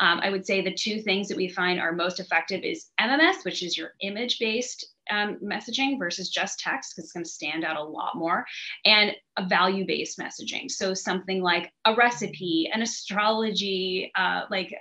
Um, 0.00 0.20
I 0.22 0.30
would 0.30 0.44
say 0.44 0.60
the 0.60 0.74
two 0.74 1.00
things 1.00 1.28
that 1.28 1.36
we 1.36 1.48
find 1.48 1.78
are 1.78 1.92
most 1.92 2.18
effective 2.18 2.62
is 2.64 2.86
MMS, 3.00 3.44
which 3.44 3.62
is 3.62 3.76
your 3.76 3.92
image 4.00 4.38
based 4.38 4.86
um, 5.10 5.38
messaging 5.42 5.98
versus 5.98 6.30
just 6.30 6.58
text 6.58 6.94
because 6.94 7.04
it's 7.04 7.12
going 7.12 7.24
to 7.24 7.30
stand 7.30 7.64
out 7.64 7.76
a 7.76 7.82
lot 7.82 8.16
more 8.16 8.44
and 8.84 9.12
a 9.36 9.46
value 9.46 9.86
based 9.86 10.18
messaging. 10.18 10.70
So 10.70 10.94
something 10.94 11.42
like 11.42 11.72
a 11.84 11.94
recipe 11.94 12.68
an 12.72 12.82
astrology 12.82 14.10
uh, 14.16 14.42
like 14.50 14.74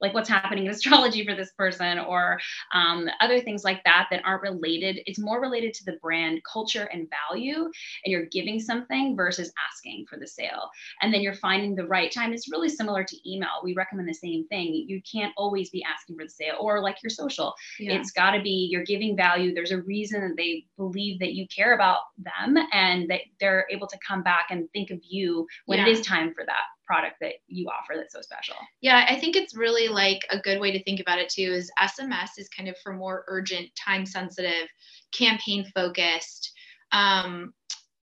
like 0.00 0.14
what's 0.14 0.28
happening 0.28 0.66
in 0.66 0.70
astrology 0.74 1.24
for 1.24 1.34
this 1.34 1.52
person 1.56 1.98
or 1.98 2.38
um, 2.74 3.08
other 3.20 3.40
things 3.40 3.64
like 3.64 3.82
that 3.84 4.08
that 4.10 4.22
aren't 4.24 4.42
related. 4.42 5.00
It's 5.06 5.18
more 5.18 5.40
related 5.40 5.74
to 5.74 5.84
the 5.84 5.98
brand 6.02 6.40
culture 6.50 6.88
and 6.92 7.08
value 7.30 7.64
and 7.64 7.72
you're 8.12 8.26
giving 8.26 8.60
something 8.60 9.16
versus 9.16 9.52
asking 9.70 10.06
for 10.08 10.18
the 10.18 10.26
sale. 10.26 10.68
And 11.00 11.12
then 11.12 11.22
you're 11.22 11.34
finding 11.34 11.74
the 11.74 11.86
right 11.86 12.12
time. 12.12 12.32
It's 12.32 12.50
really 12.50 12.68
similar 12.68 13.04
to 13.04 13.30
email. 13.30 13.60
We 13.62 13.74
recommend 13.74 14.08
the 14.08 14.14
same 14.14 14.46
thing. 14.48 14.84
You 14.86 15.00
can't 15.10 15.32
always 15.36 15.70
be 15.70 15.84
asking 15.84 16.16
for 16.16 16.24
the 16.24 16.30
sale 16.30 16.56
or 16.60 16.82
like 16.82 17.02
your 17.02 17.10
social. 17.10 17.54
Yeah. 17.78 17.94
it's 17.94 18.10
got 18.10 18.32
to 18.32 18.42
be 18.42 18.68
you're 18.70 18.84
giving 18.84 19.16
value. 19.16 19.54
There's 19.54 19.70
there's 19.70 19.80
a 19.80 19.82
reason 19.82 20.20
that 20.20 20.36
they 20.36 20.66
believe 20.76 21.18
that 21.20 21.34
you 21.34 21.46
care 21.54 21.74
about 21.74 21.98
them 22.18 22.56
and 22.72 23.08
that 23.10 23.20
they're 23.38 23.66
able 23.70 23.86
to 23.86 23.98
come 24.06 24.22
back 24.22 24.46
and 24.50 24.70
think 24.72 24.90
of 24.90 24.98
you 25.02 25.46
when 25.66 25.78
yeah. 25.78 25.86
it 25.86 25.90
is 25.90 26.00
time 26.00 26.32
for 26.34 26.44
that 26.44 26.62
product 26.86 27.16
that 27.20 27.34
you 27.46 27.68
offer 27.68 27.94
that's 27.96 28.12
so 28.12 28.20
special. 28.20 28.56
Yeah, 28.80 29.06
I 29.08 29.18
think 29.18 29.36
it's 29.36 29.56
really 29.56 29.88
like 29.88 30.26
a 30.30 30.38
good 30.38 30.60
way 30.60 30.72
to 30.72 30.82
think 30.82 31.00
about 31.00 31.18
it 31.18 31.28
too 31.28 31.42
is 31.42 31.70
SMS 31.80 32.30
is 32.38 32.48
kind 32.48 32.68
of 32.68 32.76
for 32.78 32.92
more 32.92 33.24
urgent, 33.28 33.68
time 33.76 34.06
sensitive, 34.06 34.68
campaign 35.12 35.70
focused 35.74 36.52
um, 36.92 37.54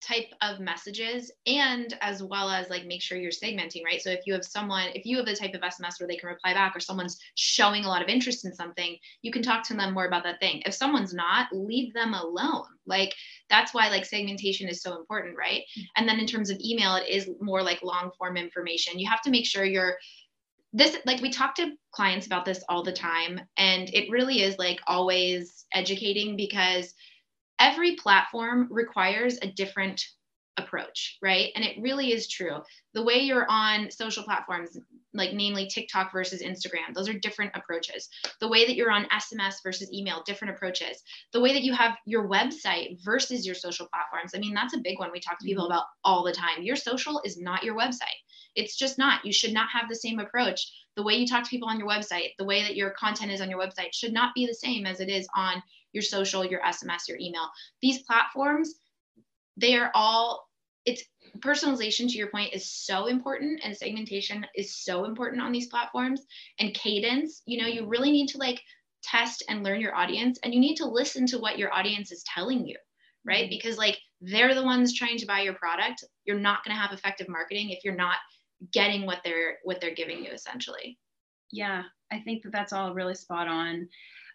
type 0.00 0.32
of 0.40 0.60
messages 0.60 1.30
and 1.46 1.96
as 2.00 2.22
well 2.22 2.48
as 2.48 2.70
like 2.70 2.86
make 2.86 3.02
sure 3.02 3.18
you're 3.18 3.30
segmenting 3.30 3.84
right? 3.84 4.00
So 4.00 4.10
if 4.10 4.20
you 4.26 4.32
have 4.32 4.44
someone 4.44 4.88
if 4.94 5.04
you 5.04 5.16
have 5.18 5.26
the 5.26 5.36
type 5.36 5.54
of 5.54 5.60
sms 5.60 6.00
where 6.00 6.08
they 6.08 6.16
can 6.16 6.28
reply 6.28 6.54
back 6.54 6.74
or 6.74 6.80
someone's 6.80 7.18
showing 7.34 7.84
a 7.84 7.88
lot 7.88 8.02
of 8.02 8.08
interest 8.08 8.44
in 8.44 8.54
something 8.54 8.96
you 9.22 9.30
can 9.30 9.42
talk 9.42 9.62
to 9.64 9.74
them 9.74 9.94
more 9.94 10.06
about 10.06 10.24
that 10.24 10.40
thing. 10.40 10.62
If 10.64 10.74
someone's 10.74 11.14
not 11.14 11.48
leave 11.52 11.92
them 11.92 12.14
alone. 12.14 12.66
Like 12.86 13.14
that's 13.48 13.74
why 13.74 13.88
like 13.88 14.04
segmentation 14.04 14.68
is 14.68 14.82
so 14.82 14.96
important 14.98 15.36
right? 15.36 15.60
Mm-hmm. 15.60 15.82
and 15.96 16.08
then 16.08 16.18
in 16.18 16.26
terms 16.26 16.50
of 16.50 16.58
email 16.64 16.96
it 16.96 17.08
is 17.08 17.30
more 17.40 17.62
like 17.62 17.82
long 17.82 18.10
form 18.16 18.36
information. 18.36 18.98
You 18.98 19.08
have 19.08 19.22
to 19.22 19.30
make 19.30 19.46
sure 19.46 19.64
you're 19.64 19.96
this 20.72 20.96
like 21.04 21.20
we 21.20 21.30
talk 21.30 21.54
to 21.56 21.72
clients 21.92 22.26
about 22.26 22.44
this 22.44 22.62
all 22.68 22.82
the 22.82 22.92
time 22.92 23.40
and 23.56 23.90
it 23.92 24.10
really 24.10 24.42
is 24.42 24.56
like 24.58 24.78
always 24.86 25.66
educating 25.74 26.36
because 26.36 26.94
every 27.60 27.96
platform 27.96 28.66
requires 28.70 29.38
a 29.42 29.52
different 29.52 30.04
approach, 30.56 31.18
right? 31.22 31.50
And 31.54 31.64
it 31.64 31.80
really 31.80 32.12
is 32.12 32.28
true. 32.28 32.58
The 32.94 33.02
way 33.02 33.18
you're 33.20 33.46
on 33.48 33.90
social 33.90 34.22
platforms, 34.22 34.76
like 35.14 35.32
namely 35.32 35.68
TikTok 35.68 36.12
versus 36.12 36.42
Instagram, 36.42 36.94
those 36.94 37.08
are 37.08 37.18
different 37.18 37.52
approaches. 37.54 38.08
The 38.40 38.48
way 38.48 38.66
that 38.66 38.74
you're 38.74 38.90
on 38.90 39.06
SMS 39.06 39.54
versus 39.62 39.92
email, 39.92 40.22
different 40.26 40.54
approaches. 40.54 41.02
The 41.32 41.40
way 41.40 41.52
that 41.52 41.62
you 41.62 41.72
have 41.72 41.96
your 42.04 42.28
website 42.28 43.02
versus 43.04 43.46
your 43.46 43.54
social 43.54 43.86
platforms. 43.86 44.32
I 44.34 44.38
mean, 44.38 44.54
that's 44.54 44.74
a 44.74 44.80
big 44.80 44.98
one 44.98 45.12
we 45.12 45.20
talk 45.20 45.38
to 45.38 45.46
people 45.46 45.64
mm-hmm. 45.64 45.72
about 45.72 45.86
all 46.04 46.24
the 46.24 46.32
time. 46.32 46.62
Your 46.62 46.76
social 46.76 47.20
is 47.24 47.38
not 47.38 47.62
your 47.62 47.76
website. 47.76 48.20
It's 48.56 48.76
just 48.76 48.98
not. 48.98 49.24
You 49.24 49.32
should 49.32 49.52
not 49.52 49.68
have 49.72 49.88
the 49.88 49.94
same 49.94 50.18
approach. 50.18 50.60
The 50.96 51.04
way 51.04 51.14
you 51.14 51.26
talk 51.26 51.44
to 51.44 51.50
people 51.50 51.68
on 51.68 51.78
your 51.78 51.88
website, 51.88 52.30
the 52.36 52.44
way 52.44 52.62
that 52.62 52.76
your 52.76 52.90
content 52.90 53.30
is 53.30 53.40
on 53.40 53.48
your 53.48 53.60
website 53.60 53.92
should 53.92 54.12
not 54.12 54.34
be 54.34 54.46
the 54.46 54.54
same 54.54 54.86
as 54.86 55.00
it 55.00 55.08
is 55.08 55.28
on 55.36 55.62
your 55.92 56.02
social, 56.02 56.44
your 56.44 56.60
SMS, 56.60 57.08
your 57.08 57.18
email. 57.18 57.48
These 57.82 58.02
platforms, 58.02 58.74
they 59.56 59.76
are 59.76 59.90
all, 59.94 60.48
it's 60.84 61.04
personalization 61.38 62.08
to 62.08 62.16
your 62.16 62.28
point 62.28 62.54
is 62.54 62.70
so 62.70 63.06
important 63.06 63.60
and 63.62 63.76
segmentation 63.76 64.46
is 64.56 64.76
so 64.76 65.04
important 65.04 65.42
on 65.42 65.52
these 65.52 65.68
platforms 65.68 66.22
and 66.58 66.74
cadence, 66.74 67.42
you 67.46 67.60
know, 67.60 67.68
you 67.68 67.86
really 67.86 68.10
need 68.10 68.28
to 68.28 68.38
like 68.38 68.60
test 69.02 69.44
and 69.48 69.62
learn 69.62 69.80
your 69.80 69.94
audience 69.94 70.38
and 70.42 70.52
you 70.52 70.60
need 70.60 70.76
to 70.76 70.86
listen 70.86 71.26
to 71.26 71.38
what 71.38 71.58
your 71.58 71.72
audience 71.72 72.12
is 72.12 72.24
telling 72.24 72.66
you, 72.66 72.76
right? 73.24 73.44
Mm-hmm. 73.44 73.50
Because 73.50 73.78
like 73.78 73.98
they're 74.20 74.54
the 74.54 74.64
ones 74.64 74.94
trying 74.94 75.18
to 75.18 75.26
buy 75.26 75.40
your 75.40 75.54
product. 75.54 76.04
You're 76.24 76.38
not 76.38 76.64
going 76.64 76.76
to 76.76 76.80
have 76.80 76.92
effective 76.92 77.28
marketing 77.28 77.70
if 77.70 77.84
you're 77.84 77.94
not 77.94 78.16
getting 78.72 79.06
what 79.06 79.20
they're 79.24 79.58
what 79.64 79.80
they're 79.80 79.94
giving 79.94 80.24
you 80.24 80.30
essentially. 80.30 80.98
Yeah, 81.50 81.84
I 82.12 82.20
think 82.20 82.42
that 82.42 82.52
that's 82.52 82.72
all 82.72 82.94
really 82.94 83.14
spot 83.14 83.48
on. 83.48 83.88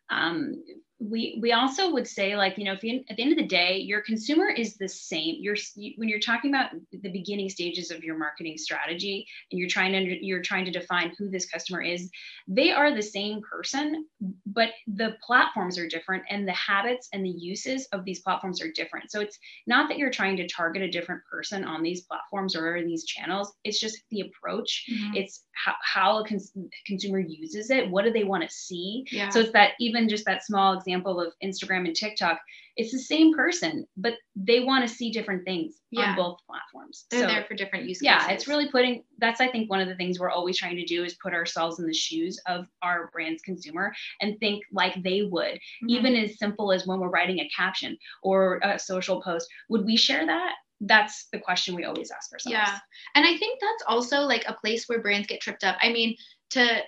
Um, 0.10 0.64
we 1.00 1.38
we 1.42 1.52
also 1.52 1.92
would 1.92 2.08
say 2.08 2.38
like 2.38 2.58
you 2.58 2.64
know 2.64 2.74
if 2.74 2.84
you, 2.84 3.04
at 3.10 3.18
the 3.18 3.24
end 3.24 3.32
of 3.32 3.38
the 3.38 3.48
day 3.48 3.78
your 3.78 4.02
consumer 4.02 4.48
is 4.48 4.78
the 4.78 4.88
same. 4.88 5.36
You're 5.40 5.58
you, 5.76 5.94
when 5.98 6.08
you're 6.08 6.20
talking 6.20 6.52
about 6.52 6.72
the 6.92 7.10
beginning 7.10 7.50
stages 7.50 7.92
of 7.92 8.04
your 8.04 8.18
marketing 8.18 8.58
strategy 8.58 9.28
and 9.52 9.60
you're 9.60 9.70
trying 9.70 9.92
to 9.92 10.26
you're 10.26 10.42
trying 10.42 10.66
to 10.66 10.72
define 10.72 11.14
who 11.18 11.30
this 11.30 11.46
customer 11.46 11.82
is 11.82 12.10
they 12.48 12.72
are 12.72 12.94
the 12.94 13.02
same 13.02 13.42
person 13.42 14.06
but 14.46 14.70
the 14.88 15.16
platforms 15.26 15.78
are 15.78 15.88
different 15.88 16.24
and 16.30 16.48
the 16.48 16.54
habits 16.54 17.10
and 17.14 17.26
the 17.26 17.30
uses 17.30 17.88
of 17.92 18.06
these 18.06 18.22
platforms 18.22 18.62
are 18.62 18.72
different. 18.72 19.12
So 19.12 19.20
it's 19.20 19.38
not 19.68 19.90
that 19.90 19.98
you're 19.98 20.12
trying 20.12 20.38
to 20.38 20.48
target 20.48 20.82
a 20.82 20.90
different 20.90 21.22
person 21.30 21.66
on 21.66 21.84
these 21.84 22.02
platforms 22.02 22.56
or 22.56 22.78
in 22.78 22.88
these 22.88 23.06
channels. 23.06 23.54
It's 23.64 23.80
just 23.80 23.98
the 24.12 24.22
approach. 24.22 24.86
Mm-hmm. 24.92 25.16
it's 25.16 25.44
how, 25.54 25.74
how 25.82 26.20
a 26.20 26.28
cons- 26.28 26.54
consumer 26.86 27.20
uses 27.20 27.70
it 27.70 27.90
what 27.90 28.04
do 28.04 28.12
they 28.12 28.24
want 28.24 28.44
to 28.44 28.50
see? 28.50 29.06
Yeah. 29.12 29.30
so 29.30 29.40
it's 29.40 29.52
that 29.54 29.72
even 29.80 30.08
just 30.08 30.26
that 30.26 30.46
small 30.46 30.74
example 30.86 31.20
of 31.20 31.34
Instagram 31.44 31.86
and 31.86 31.96
TikTok, 31.96 32.40
it's 32.78 32.92
the 32.92 33.00
same 33.00 33.34
person, 33.34 33.88
but 33.98 34.14
they 34.36 34.62
want 34.62 34.88
to 34.88 34.94
see 34.94 35.12
different 35.12 35.46
things 35.46 35.82
yeah. 35.92 36.10
on 36.10 36.16
both 36.16 36.40
platforms. 36.46 37.06
They're 37.10 37.22
so, 37.22 37.28
there 37.28 37.46
for 37.46 37.56
different 37.56 37.86
use 37.86 38.00
cases. 38.00 38.26
Yeah, 38.28 38.32
it's 38.32 38.48
really 38.48 38.70
putting 38.70 39.04
that's 39.18 39.40
I 39.40 39.48
think 39.48 39.70
one 39.70 39.80
of 39.80 39.88
the 39.88 39.96
things 39.96 40.20
we're 40.20 40.30
always 40.30 40.58
trying 40.58 40.76
to 40.76 40.86
do 40.86 41.04
is 41.04 41.16
put 41.16 41.34
ourselves 41.34 41.80
in 41.80 41.88
the 41.88 41.94
shoes 41.94 42.40
of 42.48 42.68
our 42.82 43.10
brand's 43.14 43.42
consumer 43.42 43.94
and 44.22 44.38
think 44.40 44.64
like 44.72 45.02
they 45.04 45.24
would. 45.24 45.56
Mm-hmm. 45.56 45.90
Even 45.90 46.16
as 46.16 46.38
simple 46.38 46.72
as 46.72 46.86
when 46.86 47.00
we're 47.00 47.10
writing 47.10 47.40
a 47.40 47.50
caption 47.56 47.98
or 48.24 48.60
a 48.64 48.78
social 48.78 49.22
post, 49.22 49.48
would 49.70 49.86
we 49.86 49.98
share 49.98 50.26
that? 50.26 50.54
that's 50.82 51.28
the 51.32 51.40
question 51.40 51.74
we 51.74 51.86
always 51.86 52.12
ask 52.12 52.32
ourselves. 52.34 52.52
Yeah. 52.52 52.78
And 53.16 53.26
I 53.26 53.38
think 53.38 53.62
that's 53.62 53.84
also 53.88 54.22
like 54.24 54.44
a 54.46 54.54
place 54.54 54.88
where 54.88 55.02
brands 55.02 55.26
get 55.26 55.40
tripped 55.40 55.64
up. 55.64 55.78
I 55.82 55.90
mean, 55.92 56.18
to 56.52 56.82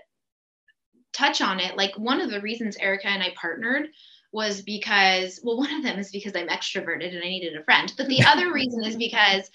touch 1.17 1.41
on 1.41 1.59
it, 1.59 1.75
like 1.75 1.97
one 1.97 2.21
of 2.21 2.29
the 2.29 2.41
reasons 2.41 2.77
Erica 2.77 3.07
and 3.07 3.23
I 3.23 3.33
partnered 3.35 3.89
was 4.31 4.61
because, 4.61 5.39
well, 5.43 5.57
one 5.57 5.73
of 5.73 5.83
them 5.83 5.99
is 5.99 6.11
because 6.11 6.33
I'm 6.35 6.49
extroverted 6.49 7.13
and 7.13 7.23
I 7.23 7.29
needed 7.29 7.55
a 7.55 7.63
friend. 7.63 7.91
But 7.97 8.07
the 8.07 8.23
other 8.23 8.53
reason 8.53 8.83
is 8.83 8.95
because 8.95 9.49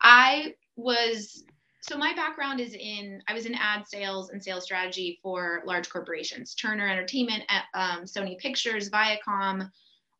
I 0.00 0.54
was, 0.76 1.44
so 1.80 1.96
my 1.96 2.12
background 2.14 2.60
is 2.60 2.74
in, 2.74 3.22
I 3.28 3.34
was 3.34 3.46
in 3.46 3.54
ad 3.54 3.86
sales 3.86 4.30
and 4.30 4.42
sales 4.42 4.64
strategy 4.64 5.18
for 5.22 5.62
large 5.64 5.88
corporations, 5.88 6.54
Turner 6.54 6.88
Entertainment, 6.88 7.44
um, 7.74 8.02
Sony 8.02 8.38
Pictures, 8.38 8.90
Viacom. 8.90 9.70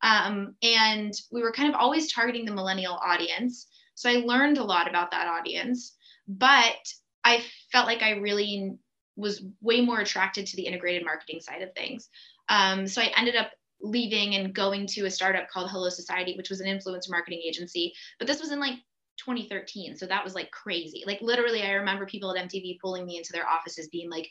Um, 0.03 0.55
and 0.62 1.12
we 1.33 1.43
were 1.43 1.53
kind 1.53 1.69
of 1.69 1.75
always 1.75 2.12
targeting 2.12 2.47
the 2.47 2.55
millennial 2.55 2.99
audience. 3.05 3.67
So 3.95 4.11
I 4.11 4.17
learned 4.17 4.59
a 4.59 4.65
lot 4.65 4.88
about 4.88 5.11
that 5.11 5.26
audience, 5.26 5.97
but 6.29 6.76
I 7.25 7.43
felt 7.73 7.87
like 7.87 8.03
I 8.03 8.11
really 8.11 8.79
was 9.17 9.45
way 9.61 9.81
more 9.81 10.01
attracted 10.01 10.47
to 10.47 10.57
the 10.57 10.67
integrated 10.67 11.05
marketing 11.05 11.41
side 11.41 11.63
of 11.63 11.73
things. 11.75 12.09
Um, 12.49 12.87
so 12.87 13.01
I 13.01 13.13
ended 13.17 13.37
up 13.37 13.51
leaving 13.81 14.35
and 14.35 14.55
going 14.55 14.87
to 14.87 15.07
a 15.07 15.11
startup 15.11 15.49
called 15.49 15.71
Hello 15.71 15.89
Society, 15.89 16.35
which 16.37 16.51
was 16.51 16.61
an 16.61 16.67
influencer 16.67 17.11
marketing 17.11 17.43
agency. 17.47 17.93
But 18.19 18.29
this 18.29 18.41
was 18.41 18.53
in 18.53 18.61
like 18.61 18.75
2013. 19.19 19.97
So 19.97 20.07
that 20.07 20.25
was 20.25 20.35
like 20.35 20.51
crazy. 20.51 21.03
Like 21.07 21.21
literally, 21.21 21.63
I 21.63 21.73
remember 21.73 22.07
people 22.07 22.35
at 22.35 22.49
MTV 22.49 22.79
pulling 22.81 23.07
me 23.07 23.17
into 23.17 23.33
their 23.33 23.49
offices 23.49 23.89
being 23.89 24.11
like, 24.11 24.29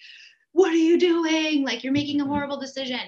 What 0.54 0.72
are 0.72 0.78
you 0.78 0.98
doing? 0.98 1.64
Like, 1.64 1.84
you're 1.84 1.94
making 1.94 2.22
a 2.22 2.24
mm-hmm. 2.24 2.34
horrible 2.34 2.60
decision. 2.60 3.02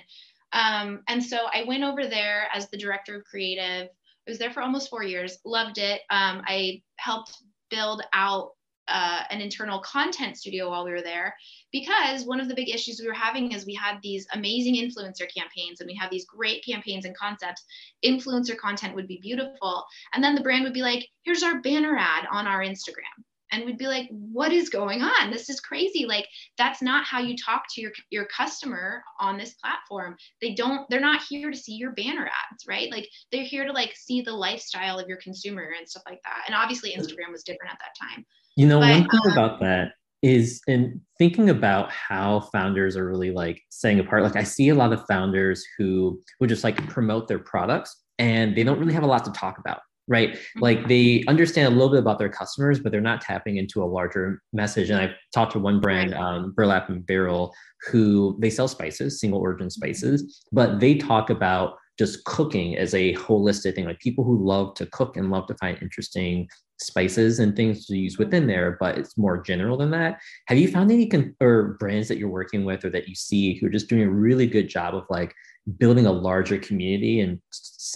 Um, 0.53 1.03
and 1.07 1.23
so 1.23 1.47
I 1.53 1.63
went 1.65 1.83
over 1.83 2.07
there 2.07 2.47
as 2.53 2.69
the 2.69 2.77
director 2.77 3.17
of 3.17 3.25
creative. 3.25 3.89
I 3.89 4.29
was 4.29 4.39
there 4.39 4.51
for 4.51 4.61
almost 4.61 4.89
four 4.89 5.03
years, 5.03 5.39
loved 5.45 5.77
it. 5.77 6.01
Um, 6.09 6.41
I 6.45 6.81
helped 6.97 7.37
build 7.69 8.01
out 8.13 8.51
uh, 8.87 9.23
an 9.29 9.41
internal 9.41 9.79
content 9.79 10.37
studio 10.37 10.69
while 10.69 10.85
we 10.85 10.91
were 10.91 11.01
there 11.01 11.35
because 11.71 12.25
one 12.25 12.39
of 12.39 12.47
the 12.47 12.55
big 12.55 12.69
issues 12.69 12.99
we 13.01 13.07
were 13.07 13.13
having 13.13 13.51
is 13.51 13.65
we 13.65 13.73
had 13.73 13.97
these 14.01 14.25
amazing 14.33 14.75
influencer 14.75 15.27
campaigns 15.35 15.79
and 15.79 15.87
we 15.87 15.95
had 15.95 16.09
these 16.09 16.25
great 16.25 16.63
campaigns 16.63 17.05
and 17.05 17.17
concepts. 17.17 17.63
Influencer 18.05 18.57
content 18.57 18.95
would 18.95 19.07
be 19.07 19.19
beautiful 19.21 19.85
and 20.13 20.23
then 20.23 20.35
the 20.35 20.41
brand 20.41 20.63
would 20.63 20.73
be 20.73 20.81
like 20.81 21.07
here's 21.23 21.43
our 21.43 21.61
banner 21.61 21.97
ad 21.97 22.25
on 22.31 22.47
our 22.47 22.61
instagram. 22.61 23.23
And 23.49 23.63
we'd 23.63 23.77
be 23.77 23.87
like 23.87 24.09
what 24.09 24.51
is 24.51 24.69
going 24.69 25.01
on? 25.01 25.31
This 25.31 25.49
is 25.49 25.61
crazy. 25.61 26.05
Like 26.05 26.27
that's 26.57 26.81
not 26.81 27.05
how 27.05 27.19
you 27.19 27.35
talk 27.37 27.63
to 27.71 27.81
your 27.81 27.91
your 28.09 28.25
customer 28.25 29.03
on 29.19 29.37
this 29.37 29.53
platform. 29.53 30.17
They 30.41 30.53
don't 30.53 30.89
they're 30.89 30.99
not 30.99 31.23
here 31.29 31.51
to 31.51 31.57
see 31.57 31.73
your 31.73 31.91
banner 31.91 32.25
ads 32.25 32.65
right? 32.67 32.91
Like 32.91 33.07
they're 33.31 33.43
here 33.43 33.65
to 33.65 33.71
like 33.71 33.95
see 33.95 34.21
the 34.21 34.33
lifestyle 34.33 34.99
of 34.99 35.07
your 35.07 35.17
consumer 35.17 35.73
and 35.77 35.87
stuff 35.87 36.03
like 36.05 36.19
that. 36.23 36.43
And 36.45 36.55
obviously 36.55 36.91
instagram 36.91 37.31
was 37.31 37.43
different 37.43 37.73
at 37.73 37.79
that 37.79 37.95
time 37.99 38.25
you 38.57 38.67
know, 38.67 38.79
but, 38.79 38.89
one 38.89 39.07
thing 39.09 39.19
um, 39.25 39.31
about 39.31 39.59
that 39.61 39.91
is 40.21 40.61
in 40.67 40.99
thinking 41.17 41.49
about 41.49 41.91
how 41.91 42.41
founders 42.51 42.97
are 42.97 43.07
really 43.07 43.31
like 43.31 43.61
setting 43.69 43.99
apart. 43.99 44.23
Like 44.23 44.35
I 44.35 44.43
see 44.43 44.69
a 44.69 44.75
lot 44.75 44.91
of 44.91 45.05
founders 45.07 45.63
who 45.77 46.19
would 46.39 46.49
just 46.49 46.63
like 46.63 46.75
promote 46.89 47.27
their 47.27 47.39
products 47.39 47.95
and 48.19 48.55
they 48.55 48.63
don't 48.63 48.79
really 48.79 48.93
have 48.93 49.03
a 49.03 49.07
lot 49.07 49.23
to 49.25 49.31
talk 49.31 49.57
about 49.59 49.79
right 50.07 50.31
mm-hmm. 50.33 50.59
like 50.61 50.87
they 50.87 51.23
understand 51.27 51.67
a 51.67 51.75
little 51.75 51.89
bit 51.89 51.99
about 51.99 52.17
their 52.17 52.29
customers 52.29 52.79
but 52.79 52.91
they're 52.91 53.01
not 53.01 53.21
tapping 53.21 53.57
into 53.57 53.83
a 53.83 53.85
larger 53.85 54.41
message 54.53 54.89
and 54.89 54.99
i've 54.99 55.15
talked 55.33 55.51
to 55.51 55.59
one 55.59 55.79
brand 55.79 56.13
um, 56.13 56.53
burlap 56.55 56.89
and 56.89 57.05
barrel 57.05 57.53
who 57.91 58.37
they 58.39 58.49
sell 58.49 58.67
spices 58.67 59.19
single 59.19 59.39
origin 59.39 59.69
spices 59.69 60.41
but 60.51 60.79
they 60.79 60.95
talk 60.95 61.29
about 61.29 61.75
just 61.99 62.23
cooking 62.25 62.77
as 62.77 62.93
a 62.93 63.13
holistic 63.15 63.75
thing 63.75 63.85
like 63.85 63.99
people 63.99 64.23
who 64.23 64.43
love 64.43 64.73
to 64.75 64.85
cook 64.87 65.17
and 65.17 65.29
love 65.29 65.45
to 65.47 65.55
find 65.55 65.77
interesting 65.81 66.47
spices 66.79 67.39
and 67.39 67.55
things 67.55 67.85
to 67.85 67.97
use 67.97 68.17
within 68.17 68.47
there, 68.47 68.77
but 68.79 68.97
it's 68.97 69.17
more 69.17 69.41
general 69.41 69.77
than 69.77 69.91
that. 69.91 70.19
Have 70.47 70.57
you 70.57 70.67
found 70.67 70.91
any 70.91 71.07
con- 71.07 71.35
or 71.41 71.77
brands 71.79 72.07
that 72.07 72.17
you're 72.17 72.29
working 72.29 72.65
with 72.65 72.85
or 72.85 72.89
that 72.91 73.07
you 73.07 73.15
see 73.15 73.55
who 73.55 73.67
are 73.67 73.71
just 73.71 73.89
doing 73.89 74.03
a 74.03 74.09
really 74.09 74.47
good 74.47 74.67
job 74.67 74.95
of 74.95 75.05
like 75.09 75.33
building 75.77 76.05
a 76.05 76.11
larger 76.11 76.57
community 76.57 77.21
and, 77.21 77.39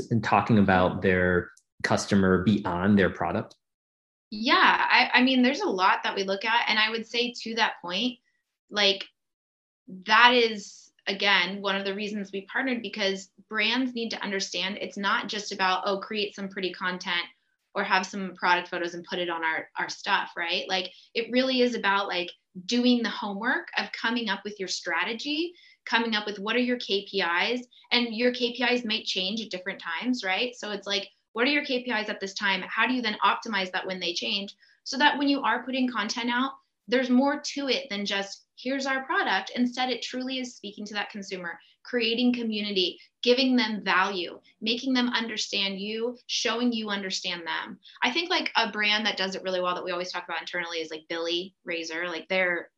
and 0.10 0.24
talking 0.24 0.58
about 0.58 1.02
their 1.02 1.52
customer 1.84 2.44
beyond 2.44 2.98
their 2.98 3.10
product? 3.10 3.56
Yeah, 4.32 4.56
I, 4.90 5.10
I 5.14 5.24
mean, 5.24 5.44
there's 5.44 5.62
a 5.62 5.70
lot 5.70 6.00
that 6.04 6.16
we 6.16 6.24
look 6.24 6.46
at. 6.46 6.66
And 6.68 6.80
I 6.80 6.90
would 6.90 7.06
say 7.06 7.34
to 7.44 7.56
that 7.56 7.74
point, 7.82 8.18
like, 8.70 9.06
that 10.06 10.34
is 10.34 10.92
again 11.08 11.62
one 11.62 11.76
of 11.76 11.84
the 11.84 11.96
reasons 11.96 12.32
we 12.32 12.42
partnered 12.42 12.82
because 12.82 13.30
brands 13.50 13.94
need 13.94 14.10
to 14.10 14.24
understand 14.24 14.78
it's 14.80 14.98
not 14.98 15.28
just 15.28 15.52
about 15.52 15.82
oh 15.86 16.00
create 16.00 16.36
some 16.36 16.48
pretty 16.48 16.72
content 16.72 17.26
or 17.74 17.84
have 17.84 18.06
some 18.06 18.34
product 18.36 18.68
photos 18.68 18.94
and 18.94 19.06
put 19.06 19.20
it 19.20 19.30
on 19.30 19.44
our 19.44 19.70
our 19.78 19.90
stuff 19.90 20.32
right? 20.38 20.66
Like 20.68 20.92
it 21.14 21.32
really 21.32 21.62
is 21.62 21.76
about 21.76 22.08
like 22.08 22.30
doing 22.66 23.02
the 23.02 23.10
homework 23.10 23.68
of 23.78 23.92
coming 23.92 24.30
up 24.30 24.42
with 24.44 24.60
your 24.60 24.68
strategy 24.68 25.54
coming 25.86 26.16
up 26.16 26.28
with 26.28 26.38
what 26.38 26.56
are 26.56 26.60
your 26.60 26.78
KPIs 26.78 27.62
and 27.92 28.16
your 28.16 28.32
KPIs 28.32 28.86
might 28.86 29.06
change 29.06 29.42
at 29.42 29.50
different 29.50 29.82
times 29.82 30.24
right? 30.24 30.56
So 30.56 30.72
it's 30.72 30.88
like 30.88 31.08
what 31.34 31.48
are 31.48 31.52
your 31.52 31.66
KPIs 31.66 32.10
at 32.10 32.20
this 32.20 32.34
time? 32.34 32.62
How 32.68 32.86
do 32.88 32.94
you 32.94 33.02
then 33.02 33.18
optimize 33.24 33.72
that 33.72 33.88
when 33.88 34.00
they 34.00 34.14
change? 34.14 34.54
So 34.84 34.98
that 34.98 35.18
when 35.18 35.30
you 35.30 35.42
are 35.42 35.64
putting 35.64 35.90
content 35.90 36.30
out 36.30 36.52
there's 36.88 37.10
more 37.10 37.42
to 37.54 37.70
it 37.70 37.88
than 37.90 38.06
just 38.06 38.46
here's 38.58 38.86
our 38.86 39.04
product. 39.06 39.52
Instead, 39.56 39.90
it 39.90 40.02
truly 40.02 40.40
is 40.40 40.56
speaking 40.56 40.86
to 40.86 40.94
that 40.94 41.10
consumer, 41.10 41.58
creating 41.84 42.34
community, 42.34 43.00
giving 43.24 43.56
them 43.56 43.84
value, 43.84 44.40
making 44.62 44.94
them 44.94 45.10
understand 45.10 45.80
you, 45.80 46.18
showing 46.28 46.72
you 46.72 46.90
understand 46.90 47.42
them. 47.46 47.78
I 48.04 48.12
think 48.12 48.30
like 48.30 48.52
a 48.56 48.72
brand 48.72 49.06
that 49.06 49.18
does 49.18 49.36
it 49.36 49.44
really 49.44 49.62
well 49.62 49.76
that 49.76 49.84
we 49.84 49.92
always 49.92 50.12
talk 50.12 50.26
about 50.26 50.42
internally 50.42 50.80
is 50.80 50.92
like 50.92 51.04
Billie 51.10 51.56
Razor. 51.66 52.08
Like 52.08 52.28
they're 52.30 52.70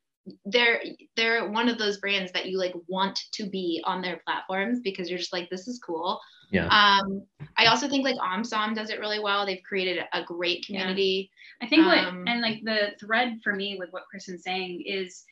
they're 0.45 0.81
they're 1.15 1.49
one 1.49 1.67
of 1.67 1.77
those 1.77 1.97
brands 1.97 2.31
that 2.31 2.47
you 2.47 2.57
like 2.57 2.73
want 2.87 3.19
to 3.31 3.49
be 3.49 3.81
on 3.85 4.01
their 4.01 4.21
platforms 4.25 4.79
because 4.81 5.09
you're 5.09 5.19
just 5.19 5.33
like 5.33 5.49
this 5.49 5.67
is 5.67 5.79
cool 5.85 6.19
yeah 6.49 6.67
um 6.67 7.23
i 7.57 7.65
also 7.65 7.89
think 7.89 8.05
like 8.05 8.15
omsom 8.17 8.73
does 8.73 8.89
it 8.89 8.99
really 8.99 9.19
well 9.19 9.45
they've 9.45 9.63
created 9.67 10.03
a 10.13 10.23
great 10.23 10.65
community 10.65 11.29
yeah. 11.59 11.65
i 11.65 11.69
think 11.69 11.85
what 11.85 11.97
um, 11.97 12.23
and 12.27 12.41
like 12.41 12.61
the 12.63 12.91
thread 12.99 13.37
for 13.43 13.53
me 13.53 13.75
with 13.77 13.89
what 13.91 14.05
kristen's 14.09 14.43
saying 14.43 14.81
is 14.85 15.25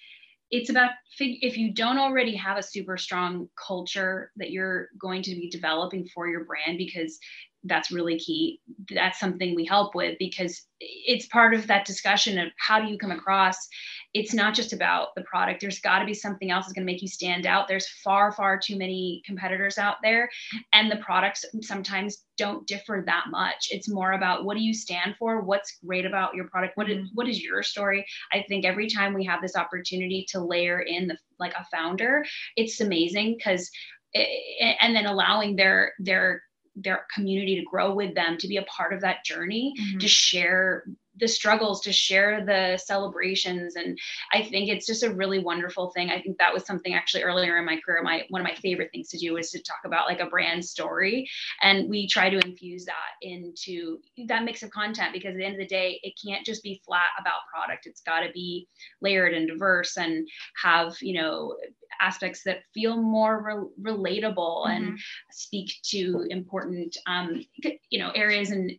it's 0.51 0.69
about 0.69 0.91
if 1.19 1.57
you 1.57 1.73
don't 1.73 1.97
already 1.97 2.35
have 2.35 2.57
a 2.57 2.63
super 2.63 2.97
strong 2.97 3.47
culture 3.55 4.31
that 4.35 4.51
you're 4.51 4.89
going 4.99 5.21
to 5.23 5.31
be 5.31 5.49
developing 5.49 6.07
for 6.13 6.27
your 6.27 6.45
brand 6.45 6.77
because 6.77 7.17
that's 7.65 7.91
really 7.91 8.17
key 8.17 8.59
that's 8.93 9.19
something 9.19 9.55
we 9.55 9.65
help 9.65 9.93
with 9.93 10.17
because 10.19 10.65
it's 10.79 11.27
part 11.27 11.53
of 11.53 11.67
that 11.67 11.85
discussion 11.85 12.39
of 12.39 12.49
how 12.57 12.79
do 12.81 12.87
you 12.87 12.97
come 12.97 13.11
across 13.11 13.55
it's 14.13 14.33
not 14.33 14.53
just 14.53 14.73
about 14.73 15.15
the 15.15 15.21
product. 15.21 15.61
There's 15.61 15.79
got 15.79 15.99
to 15.99 16.05
be 16.05 16.13
something 16.13 16.51
else 16.51 16.65
that's 16.65 16.73
going 16.73 16.85
to 16.85 16.91
make 16.91 17.01
you 17.01 17.07
stand 17.07 17.45
out. 17.45 17.67
There's 17.67 17.87
far 17.87 18.31
far 18.31 18.59
too 18.59 18.77
many 18.77 19.21
competitors 19.25 19.77
out 19.77 19.97
there 20.03 20.29
and 20.73 20.91
the 20.91 20.97
products 20.97 21.45
sometimes 21.61 22.25
don't 22.37 22.65
differ 22.67 23.03
that 23.05 23.25
much. 23.29 23.69
It's 23.71 23.89
more 23.89 24.13
about 24.13 24.45
what 24.45 24.57
do 24.57 24.63
you 24.63 24.73
stand 24.73 25.15
for? 25.17 25.41
What's 25.41 25.77
great 25.85 26.05
about 26.05 26.35
your 26.35 26.47
product? 26.47 26.77
What 26.77 26.89
is, 26.89 26.97
mm-hmm. 26.97 27.15
what 27.15 27.29
is 27.29 27.41
your 27.41 27.63
story? 27.63 28.05
I 28.33 28.43
think 28.47 28.65
every 28.65 28.89
time 28.89 29.13
we 29.13 29.25
have 29.25 29.41
this 29.41 29.55
opportunity 29.55 30.25
to 30.29 30.43
layer 30.43 30.81
in 30.81 31.07
the 31.07 31.17
like 31.39 31.53
a 31.55 31.65
founder 31.75 32.23
it's 32.55 32.79
amazing 32.81 33.35
because 33.35 33.69
and 34.13 34.95
then 34.95 35.05
allowing 35.05 35.55
their 35.55 35.93
their 35.99 36.43
their 36.75 37.05
community 37.13 37.55
to 37.55 37.65
grow 37.69 37.93
with 37.93 38.15
them 38.15 38.37
to 38.37 38.47
be 38.47 38.57
a 38.57 38.63
part 38.63 38.93
of 38.93 39.01
that 39.01 39.25
journey 39.25 39.73
mm-hmm. 39.79 39.97
to 39.99 40.07
share 40.07 40.85
the 41.21 41.27
struggles 41.27 41.79
to 41.81 41.93
share 41.93 42.43
the 42.45 42.77
celebrations. 42.83 43.75
And 43.75 43.97
i 44.33 44.41
think 44.41 44.69
it's 44.69 44.85
just 44.85 45.03
a 45.03 45.13
really 45.13 45.39
wonderful 45.39 45.91
thing. 45.91 46.09
I 46.09 46.21
think 46.21 46.37
that 46.37 46.53
was 46.53 46.65
something 46.65 46.93
actually 46.93 47.23
earlier 47.23 47.57
in 47.57 47.65
my 47.65 47.79
career 47.79 48.01
my 48.03 48.23
one 48.29 48.41
of 48.41 48.47
my 48.47 48.55
favorite 48.55 48.89
things 48.91 49.09
to 49.09 49.17
do 49.17 49.33
was 49.33 49.51
to 49.51 49.61
talk 49.61 49.81
about 49.85 50.07
like 50.07 50.19
a 50.19 50.25
brand 50.25 50.65
story. 50.65 51.29
And 51.61 51.89
we 51.89 52.07
try 52.07 52.29
to 52.29 52.39
infuse 52.39 52.85
that 52.85 53.11
into 53.21 53.99
that 54.27 54.43
mix 54.43 54.63
of 54.63 54.71
content 54.71 55.13
because 55.13 55.31
at 55.31 55.37
the 55.37 55.45
end 55.45 55.55
of 55.55 55.61
the 55.61 55.67
day 55.67 55.99
it 56.03 56.13
can't 56.25 56.45
just 56.45 56.63
be 56.63 56.81
flat 56.85 57.09
about 57.19 57.47
product. 57.53 57.85
It's 57.85 58.01
got 58.01 58.21
to 58.21 58.31
be 58.33 58.67
layered 59.01 59.33
and 59.33 59.47
diverse 59.47 59.97
and 59.97 60.27
have 60.61 60.95
you 61.01 61.21
know 61.21 61.55
aspects 61.99 62.43
that 62.43 62.63
feel 62.73 62.97
more 62.97 63.71
re- 63.77 63.93
relatable 63.93 64.65
mm-hmm. 64.65 64.71
and 64.71 64.99
speak 65.31 65.73
to 65.83 66.25
important 66.29 66.97
um, 67.05 67.45
you 67.89 67.99
know 67.99 68.11
areas 68.11 68.51
and 68.51 68.71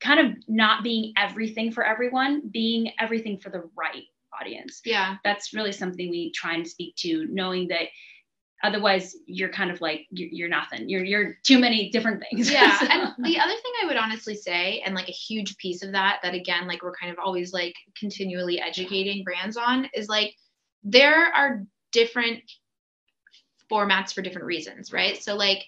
kind 0.00 0.20
of 0.20 0.36
not 0.48 0.82
being 0.82 1.12
everything 1.16 1.72
for 1.72 1.84
everyone 1.84 2.48
being 2.50 2.92
everything 2.98 3.38
for 3.38 3.50
the 3.50 3.68
right 3.76 4.04
audience. 4.38 4.80
Yeah. 4.84 5.16
That's 5.24 5.52
really 5.52 5.72
something 5.72 6.08
we 6.08 6.32
try 6.32 6.54
and 6.54 6.66
speak 6.66 6.96
to 6.96 7.26
knowing 7.30 7.68
that 7.68 7.88
otherwise 8.62 9.16
you're 9.26 9.48
kind 9.50 9.70
of 9.70 9.80
like 9.80 10.06
you're, 10.10 10.28
you're 10.30 10.48
nothing. 10.48 10.88
You're 10.88 11.04
you're 11.04 11.36
too 11.44 11.58
many 11.58 11.90
different 11.90 12.22
things. 12.30 12.50
Yeah. 12.50 12.78
And 12.90 13.24
the 13.24 13.38
other 13.38 13.52
thing 13.52 13.72
i 13.82 13.86
would 13.86 13.96
honestly 13.96 14.34
say 14.34 14.82
and 14.84 14.94
like 14.94 15.08
a 15.08 15.12
huge 15.12 15.56
piece 15.56 15.82
of 15.82 15.92
that 15.92 16.20
that 16.22 16.34
again 16.34 16.66
like 16.66 16.82
we're 16.82 16.94
kind 16.94 17.12
of 17.12 17.18
always 17.18 17.52
like 17.52 17.74
continually 17.98 18.60
educating 18.60 19.24
brands 19.24 19.56
on 19.56 19.88
is 19.94 20.08
like 20.08 20.34
there 20.82 21.32
are 21.34 21.64
different 21.92 22.42
formats 23.70 24.12
for 24.12 24.22
different 24.22 24.46
reasons, 24.46 24.92
right? 24.92 25.22
So, 25.22 25.36
like 25.36 25.64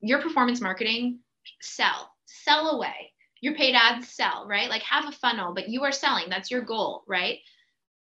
your 0.00 0.20
performance 0.20 0.60
marketing, 0.60 1.20
sell, 1.60 2.10
sell 2.26 2.70
away. 2.70 3.11
Your 3.42 3.54
paid 3.54 3.74
ads, 3.74 4.08
sell, 4.08 4.46
right? 4.48 4.70
Like 4.70 4.82
have 4.82 5.06
a 5.06 5.12
funnel, 5.12 5.52
but 5.52 5.68
you 5.68 5.82
are 5.84 5.92
selling. 5.92 6.30
That's 6.30 6.50
your 6.50 6.62
goal, 6.62 7.04
right? 7.06 7.40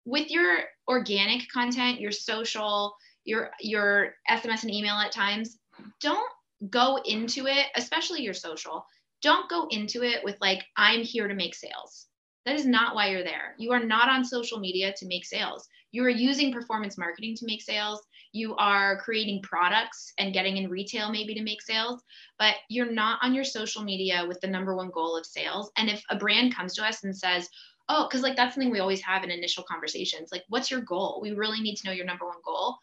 With 0.05 0.31
your 0.31 0.59
organic 0.87 1.49
content, 1.51 1.99
your 1.99 2.11
social, 2.13 2.95
your 3.25 3.51
your 3.59 4.13
SMS 4.29 4.63
and 4.63 4.73
email 4.73 4.95
at 4.95 5.11
times, 5.11 5.57
don't 5.99 6.31
go 6.69 6.99
into 7.03 7.47
it, 7.47 7.65
especially 7.75 8.21
your 8.21 8.33
social. 8.33 8.85
Don't 9.21 9.49
go 9.49 9.67
into 9.69 10.03
it 10.03 10.23
with 10.23 10.37
like 10.39 10.63
I'm 10.77 11.01
here 11.01 11.27
to 11.27 11.35
make 11.35 11.55
sales. 11.55 12.07
That 12.45 12.55
is 12.55 12.65
not 12.65 12.95
why 12.95 13.09
you're 13.09 13.23
there. 13.23 13.55
You 13.59 13.73
are 13.73 13.83
not 13.83 14.07
on 14.07 14.23
social 14.23 14.59
media 14.59 14.93
to 14.97 15.07
make 15.07 15.25
sales 15.25 15.67
you 15.91 16.03
are 16.03 16.09
using 16.09 16.53
performance 16.53 16.97
marketing 16.97 17.35
to 17.35 17.45
make 17.45 17.61
sales 17.61 18.01
you 18.33 18.55
are 18.55 19.01
creating 19.01 19.41
products 19.41 20.13
and 20.17 20.33
getting 20.33 20.57
in 20.57 20.69
retail 20.69 21.11
maybe 21.11 21.33
to 21.33 21.43
make 21.43 21.61
sales 21.61 22.01
but 22.39 22.55
you're 22.69 22.91
not 22.91 23.19
on 23.21 23.33
your 23.33 23.43
social 23.43 23.83
media 23.83 24.25
with 24.27 24.39
the 24.41 24.47
number 24.47 24.75
one 24.75 24.89
goal 24.89 25.17
of 25.17 25.25
sales. 25.25 25.71
And 25.77 25.89
if 25.89 26.03
a 26.09 26.15
brand 26.15 26.55
comes 26.55 26.73
to 26.75 26.85
us 26.85 27.03
and 27.03 27.15
says 27.15 27.49
oh 27.89 28.07
because 28.07 28.21
like 28.21 28.35
that's 28.35 28.55
something 28.55 28.71
we 28.71 28.79
always 28.79 29.01
have 29.01 29.23
in 29.23 29.31
initial 29.31 29.63
conversations 29.63 30.29
like 30.31 30.43
what's 30.49 30.71
your 30.71 30.81
goal? 30.81 31.19
We 31.21 31.31
really 31.31 31.61
need 31.61 31.75
to 31.77 31.85
know 31.85 31.93
your 31.93 32.05
number 32.05 32.25
one 32.25 32.41
goal. 32.43 32.77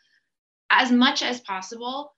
As 0.70 0.92
much 0.92 1.22
as 1.22 1.40
possible 1.40 2.12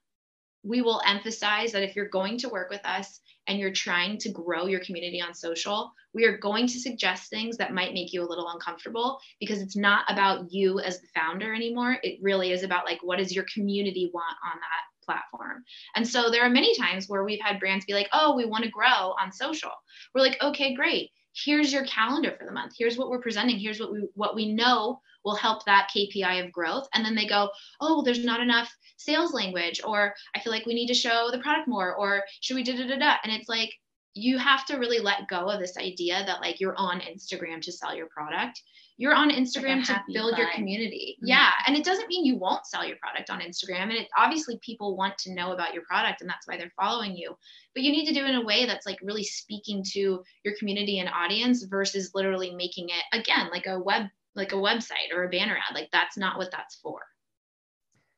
we 0.62 0.82
will 0.82 1.00
emphasize 1.06 1.72
that 1.72 1.82
if 1.82 1.96
you're 1.96 2.08
going 2.08 2.38
to 2.38 2.48
work 2.48 2.70
with 2.70 2.84
us 2.84 3.20
and 3.46 3.58
you're 3.58 3.72
trying 3.72 4.18
to 4.18 4.30
grow 4.30 4.66
your 4.66 4.80
community 4.80 5.20
on 5.20 5.34
social, 5.34 5.92
we 6.12 6.24
are 6.24 6.36
going 6.36 6.66
to 6.66 6.78
suggest 6.78 7.30
things 7.30 7.56
that 7.56 7.72
might 7.72 7.94
make 7.94 8.12
you 8.12 8.22
a 8.22 8.28
little 8.28 8.48
uncomfortable 8.48 9.18
because 9.38 9.62
it's 9.62 9.76
not 9.76 10.04
about 10.08 10.52
you 10.52 10.80
as 10.80 11.00
the 11.00 11.06
founder 11.14 11.54
anymore. 11.54 11.98
It 12.02 12.18
really 12.20 12.52
is 12.52 12.62
about 12.62 12.84
like, 12.84 12.98
what 13.02 13.18
does 13.18 13.34
your 13.34 13.46
community 13.52 14.10
want 14.12 14.36
on 14.44 14.58
that 14.60 15.04
platform? 15.04 15.64
And 15.94 16.06
so 16.06 16.30
there 16.30 16.44
are 16.44 16.50
many 16.50 16.76
times 16.76 17.08
where 17.08 17.24
we've 17.24 17.40
had 17.40 17.58
brands 17.58 17.86
be 17.86 17.94
like, 17.94 18.08
oh, 18.12 18.36
we 18.36 18.44
want 18.44 18.64
to 18.64 18.70
grow 18.70 19.14
on 19.20 19.32
social. 19.32 19.72
We're 20.14 20.22
like, 20.22 20.40
okay, 20.42 20.74
great. 20.74 21.10
Here's 21.32 21.72
your 21.72 21.86
calendar 21.86 22.34
for 22.38 22.44
the 22.44 22.52
month. 22.52 22.74
Here's 22.76 22.98
what 22.98 23.08
we're 23.08 23.20
presenting. 23.20 23.58
Here's 23.58 23.80
what 23.80 23.92
we 23.92 24.08
what 24.14 24.34
we 24.34 24.52
know 24.52 25.00
will 25.24 25.34
help 25.34 25.64
that 25.64 25.88
KPI 25.94 26.44
of 26.44 26.52
growth. 26.52 26.88
And 26.94 27.04
then 27.04 27.14
they 27.14 27.26
go, 27.26 27.50
oh, 27.80 28.02
there's 28.02 28.24
not 28.24 28.40
enough 28.40 28.70
sales 28.96 29.32
language, 29.32 29.80
or 29.84 30.14
I 30.34 30.40
feel 30.40 30.52
like 30.52 30.66
we 30.66 30.74
need 30.74 30.88
to 30.88 30.94
show 30.94 31.28
the 31.30 31.38
product 31.40 31.68
more, 31.68 31.94
or 31.94 32.22
should 32.40 32.56
we 32.56 32.62
da 32.62 32.76
da 32.76 32.86
da 32.86 32.98
da? 32.98 33.14
And 33.24 33.32
it's 33.32 33.48
like, 33.48 33.70
you 34.14 34.38
have 34.38 34.66
to 34.66 34.76
really 34.76 34.98
let 34.98 35.28
go 35.28 35.48
of 35.48 35.60
this 35.60 35.76
idea 35.76 36.24
that 36.26 36.40
like 36.40 36.60
you're 36.60 36.76
on 36.76 37.00
Instagram 37.00 37.60
to 37.62 37.72
sell 37.72 37.94
your 37.94 38.08
product. 38.08 38.60
You're 38.96 39.14
on 39.14 39.30
Instagram 39.30 39.76
like 39.76 39.86
to 39.86 40.02
build 40.12 40.36
your 40.36 40.50
community. 40.52 41.16
Mm-hmm. 41.18 41.28
Yeah. 41.28 41.50
And 41.66 41.76
it 41.76 41.84
doesn't 41.84 42.08
mean 42.08 42.26
you 42.26 42.36
won't 42.36 42.66
sell 42.66 42.84
your 42.84 42.96
product 42.96 43.30
on 43.30 43.40
Instagram. 43.40 43.84
And 43.84 43.92
it 43.92 44.08
obviously 44.18 44.58
people 44.62 44.96
want 44.96 45.16
to 45.18 45.34
know 45.34 45.52
about 45.52 45.72
your 45.72 45.84
product 45.84 46.20
and 46.20 46.28
that's 46.28 46.46
why 46.46 46.58
they're 46.58 46.72
following 46.78 47.16
you. 47.16 47.34
But 47.74 47.82
you 47.82 47.92
need 47.92 48.06
to 48.06 48.12
do 48.12 48.24
it 48.26 48.30
in 48.30 48.36
a 48.36 48.44
way 48.44 48.66
that's 48.66 48.84
like 48.84 48.98
really 49.00 49.24
speaking 49.24 49.82
to 49.92 50.22
your 50.44 50.54
community 50.58 50.98
and 50.98 51.08
audience 51.08 51.64
versus 51.64 52.10
literally 52.14 52.54
making 52.54 52.88
it 52.88 53.18
again 53.18 53.48
like 53.50 53.66
a 53.66 53.78
web 53.78 54.08
like 54.34 54.52
a 54.52 54.56
website 54.56 55.14
or 55.14 55.24
a 55.24 55.28
banner 55.28 55.56
ad. 55.56 55.74
Like 55.74 55.88
that's 55.92 56.16
not 56.16 56.38
what 56.38 56.50
that's 56.50 56.76
for. 56.76 57.00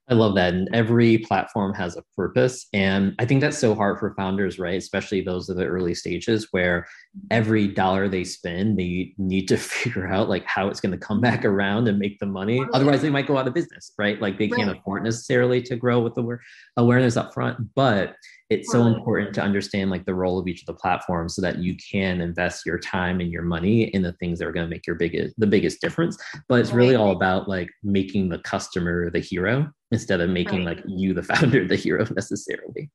I 0.09 0.15
love 0.15 0.35
that. 0.35 0.53
And 0.53 0.69
every 0.75 1.19
platform 1.19 1.73
has 1.75 1.97
a 1.97 2.03
purpose. 2.17 2.67
And 2.73 3.15
I 3.21 3.25
think 3.25 3.41
that's 3.41 3.57
so 3.57 3.75
hard 3.75 3.99
for 3.99 4.15
founders, 4.15 4.59
right? 4.59 4.77
Especially 4.77 5.21
those 5.21 5.49
of 5.49 5.57
the 5.57 5.65
early 5.65 5.95
stages 5.95 6.49
where 6.51 6.87
every 7.31 7.69
dollar 7.69 8.09
they 8.09 8.25
spend, 8.25 8.79
they 8.79 9.15
need 9.17 9.47
to 9.49 9.57
figure 9.57 10.09
out 10.09 10.29
like 10.29 10.45
how 10.45 10.69
it's 10.69 10.81
going 10.81 10.93
to 10.93 10.99
come 10.99 11.21
back 11.21 11.45
around 11.45 11.87
and 11.87 11.99
make 11.99 12.19
the 12.19 12.27
money. 12.27 12.65
Otherwise, 12.75 13.01
they 13.01 13.11
might 13.11 13.29
go 13.29 13.39
out 13.39 13.47
of 13.47 13.55
business, 13.55 13.93
right? 13.97 14.21
Like 14.21 14.39
they 14.39 14.49
can't 14.49 14.77
afford 14.77 15.05
necessarily 15.05 15.63
to 15.63 15.77
grow 15.77 16.01
with 16.01 16.15
the 16.15 16.39
awareness 16.77 17.17
up 17.17 17.33
front. 17.33 17.75
But 17.75 18.17
it's 18.51 18.71
so 18.71 18.87
important 18.87 19.35
to 19.35 19.41
understand 19.41 19.91
like 19.91 20.05
the 20.05 20.15
role 20.15 20.39
of 20.39 20.47
each 20.47 20.63
of 20.63 20.67
the 20.67 20.75
platforms 20.75 21.35
so 21.35 21.43
that 21.43 21.59
you 21.59 21.77
can 21.77 22.21
invest 22.21 22.67
your 22.67 22.79
time 22.79 23.21
and 23.21 23.31
your 23.31 23.43
money 23.43 23.85
in 23.95 24.03
the 24.03 24.13
things 24.15 24.39
that 24.39 24.47
are 24.47 24.53
going 24.53 24.67
to 24.67 24.71
make 24.71 24.87
your 24.87 24.97
biggest 24.97 25.35
the 25.39 25.47
biggest 25.47 25.81
difference 25.81 26.17
but 26.49 26.61
it's 26.61 26.73
really 26.73 26.95
all 26.95 27.13
about 27.13 27.49
like 27.49 27.71
making 27.83 28.29
the 28.29 28.39
customer 28.39 29.11
the 29.11 29.21
hero 29.21 29.71
instead 29.91 30.21
of 30.21 30.31
making 30.31 30.65
right. 30.65 30.77
like 30.77 30.85
you 30.87 31.15
the 31.15 31.23
founder 31.35 31.67
the 31.67 31.77
hero 31.77 32.07
necessarily 32.15 32.91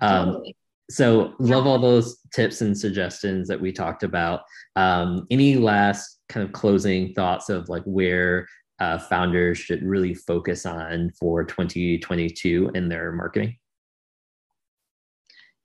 um, 0.00 0.32
totally. 0.32 0.56
so 0.90 1.34
love 1.38 1.66
all 1.66 1.78
those 1.78 2.18
tips 2.34 2.60
and 2.60 2.76
suggestions 2.76 3.48
that 3.48 3.60
we 3.60 3.72
talked 3.72 4.02
about 4.02 4.40
um, 4.76 5.26
any 5.30 5.56
last 5.56 6.20
kind 6.28 6.46
of 6.46 6.52
closing 6.52 7.14
thoughts 7.14 7.48
of 7.48 7.68
like 7.68 7.84
where 7.84 8.46
uh, 8.80 8.98
founders 8.98 9.58
should 9.58 9.82
really 9.82 10.14
focus 10.14 10.64
on 10.64 11.10
for 11.18 11.44
2022 11.44 12.70
in 12.74 12.88
their 12.88 13.12
marketing? 13.12 13.56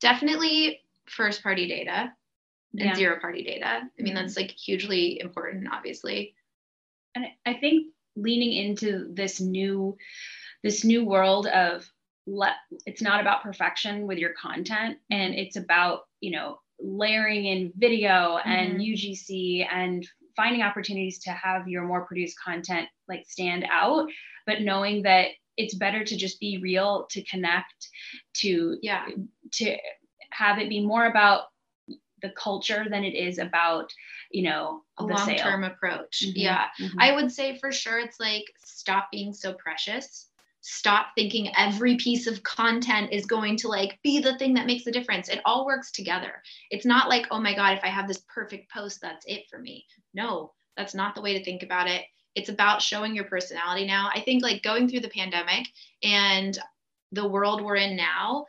Definitely 0.03 0.81
first 1.05 1.41
party 1.43 1.65
data 1.67 2.13
and 2.73 2.89
Yeah. 2.89 2.93
zero 2.93 3.19
party 3.21 3.41
data. 3.43 3.89
I 3.97 4.01
mean, 4.01 4.13
that's 4.15 4.35
like 4.35 4.51
hugely 4.51 5.19
important, 5.19 5.67
obviously. 5.71 6.35
and 7.15 7.27
I 7.45 7.53
think 7.53 7.93
leaning 8.15 8.51
into 8.53 9.07
this 9.13 9.39
new 9.39 9.95
this 10.63 10.83
new 10.83 11.05
world 11.05 11.45
of 11.47 11.87
let 12.25 12.55
it's 12.87 13.01
not 13.03 13.21
about 13.21 13.43
perfection 13.43 14.07
with 14.07 14.17
your 14.17 14.33
content 14.33 14.97
and 15.11 15.35
it's 15.35 15.55
about 15.55 16.01
you 16.21 16.31
know 16.31 16.59
layering 16.79 17.45
in 17.45 17.71
video 17.75 18.37
and 18.37 18.79
Mhm. 18.79 18.85
UGC 18.93 19.63
and 19.71 20.07
finding 20.35 20.63
opportunities 20.63 21.19
to 21.19 21.31
have 21.31 21.67
your 21.67 21.83
more 21.85 22.05
produced 22.05 22.39
content 22.39 22.89
like 23.07 23.25
stand 23.27 23.63
out 23.69 24.09
but 24.47 24.61
knowing 24.61 25.03
that 25.03 25.27
it's 25.57 25.75
better 25.75 26.03
to 26.03 26.15
just 26.17 26.39
be 26.39 26.57
real 26.57 27.05
to 27.11 27.21
connect 27.23 27.89
to 28.35 28.77
Yeah. 28.81 29.07
to 29.53 29.77
have 30.31 30.57
it 30.59 30.69
be 30.69 30.85
more 30.85 31.05
about 31.05 31.43
the 32.21 32.31
culture 32.31 32.85
than 32.89 33.03
it 33.03 33.13
is 33.15 33.37
about 33.37 33.91
you 34.31 34.43
know 34.43 34.81
A 34.97 35.03
the 35.05 35.13
long 35.13 35.25
sale. 35.25 35.37
term 35.37 35.63
approach. 35.63 36.23
Mhm, 36.25 36.33
Yeah. 36.35 36.67
mhm. 36.79 36.95
I 36.99 37.11
would 37.11 37.31
say 37.31 37.57
for 37.59 37.71
sure 37.71 37.99
it's 37.99 38.19
like 38.19 38.45
stop 38.63 39.09
being 39.11 39.33
so 39.33 39.53
precious. 39.53 40.29
Stop 40.61 41.07
thinking 41.15 41.51
every 41.57 41.97
piece 41.97 42.25
of 42.25 42.41
content 42.43 43.11
is 43.11 43.25
going 43.25 43.57
to 43.57 43.67
like 43.67 43.99
be 44.01 44.19
the 44.21 44.37
thing 44.37 44.53
that 44.53 44.65
makes 44.65 44.85
the 44.85 44.91
difference. 44.93 45.27
It 45.27 45.41
all 45.43 45.65
works 45.65 45.91
together. 45.91 46.41
It's 46.71 46.85
not 46.85 47.09
like, 47.09 47.27
oh 47.31 47.39
my 47.41 47.53
God, 47.53 47.77
if 47.77 47.83
I 47.83 47.89
have 47.89 48.07
this 48.07 48.23
perfect 48.33 48.71
post, 48.71 49.01
that's 49.01 49.25
it 49.27 49.43
for 49.49 49.59
me. 49.59 49.85
No, 50.13 50.53
that's 50.77 50.95
not 50.95 51.15
the 51.15 51.21
way 51.21 51.37
to 51.37 51.43
think 51.43 51.63
about 51.63 51.89
it. 51.89 52.05
It's 52.35 52.49
about 52.49 52.81
showing 52.81 53.15
your 53.15 53.25
personality 53.25 53.85
now. 53.85 54.09
I 54.13 54.21
think 54.21 54.43
like 54.43 54.63
going 54.63 54.89
through 54.89 55.01
the 55.01 55.09
pandemic 55.09 55.67
and 56.03 56.57
the 57.11 57.27
world 57.27 57.61
we're 57.61 57.75
in 57.75 57.95
now, 57.95 58.45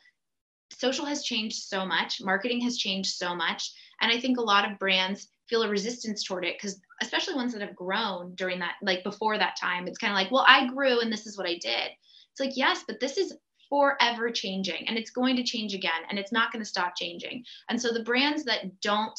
social 0.72 1.04
has 1.04 1.22
changed 1.22 1.62
so 1.62 1.84
much, 1.84 2.20
marketing 2.20 2.60
has 2.62 2.78
changed 2.78 3.14
so 3.14 3.34
much. 3.34 3.70
And 4.00 4.10
I 4.10 4.20
think 4.20 4.38
a 4.38 4.42
lot 4.42 4.70
of 4.70 4.78
brands 4.78 5.28
feel 5.48 5.62
a 5.62 5.68
resistance 5.68 6.24
toward 6.24 6.44
it 6.44 6.56
because 6.56 6.80
especially 7.02 7.34
ones 7.34 7.52
that 7.52 7.62
have 7.62 7.76
grown 7.76 8.34
during 8.34 8.58
that 8.58 8.74
like 8.82 9.04
before 9.04 9.36
that 9.36 9.56
time 9.56 9.86
it's 9.86 9.98
kind 9.98 10.12
of 10.12 10.16
like 10.16 10.30
well 10.30 10.44
i 10.48 10.66
grew 10.68 11.00
and 11.00 11.12
this 11.12 11.26
is 11.26 11.36
what 11.36 11.46
i 11.46 11.54
did 11.54 11.90
it's 12.30 12.40
like 12.40 12.56
yes 12.56 12.82
but 12.86 13.00
this 13.00 13.18
is 13.18 13.34
forever 13.68 14.30
changing 14.30 14.86
and 14.88 14.96
it's 14.96 15.10
going 15.10 15.36
to 15.36 15.42
change 15.42 15.74
again 15.74 16.02
and 16.08 16.18
it's 16.18 16.32
not 16.32 16.52
going 16.52 16.62
to 16.62 16.68
stop 16.68 16.94
changing 16.96 17.44
and 17.68 17.80
so 17.80 17.92
the 17.92 18.02
brands 18.02 18.44
that 18.44 18.80
don't 18.80 19.18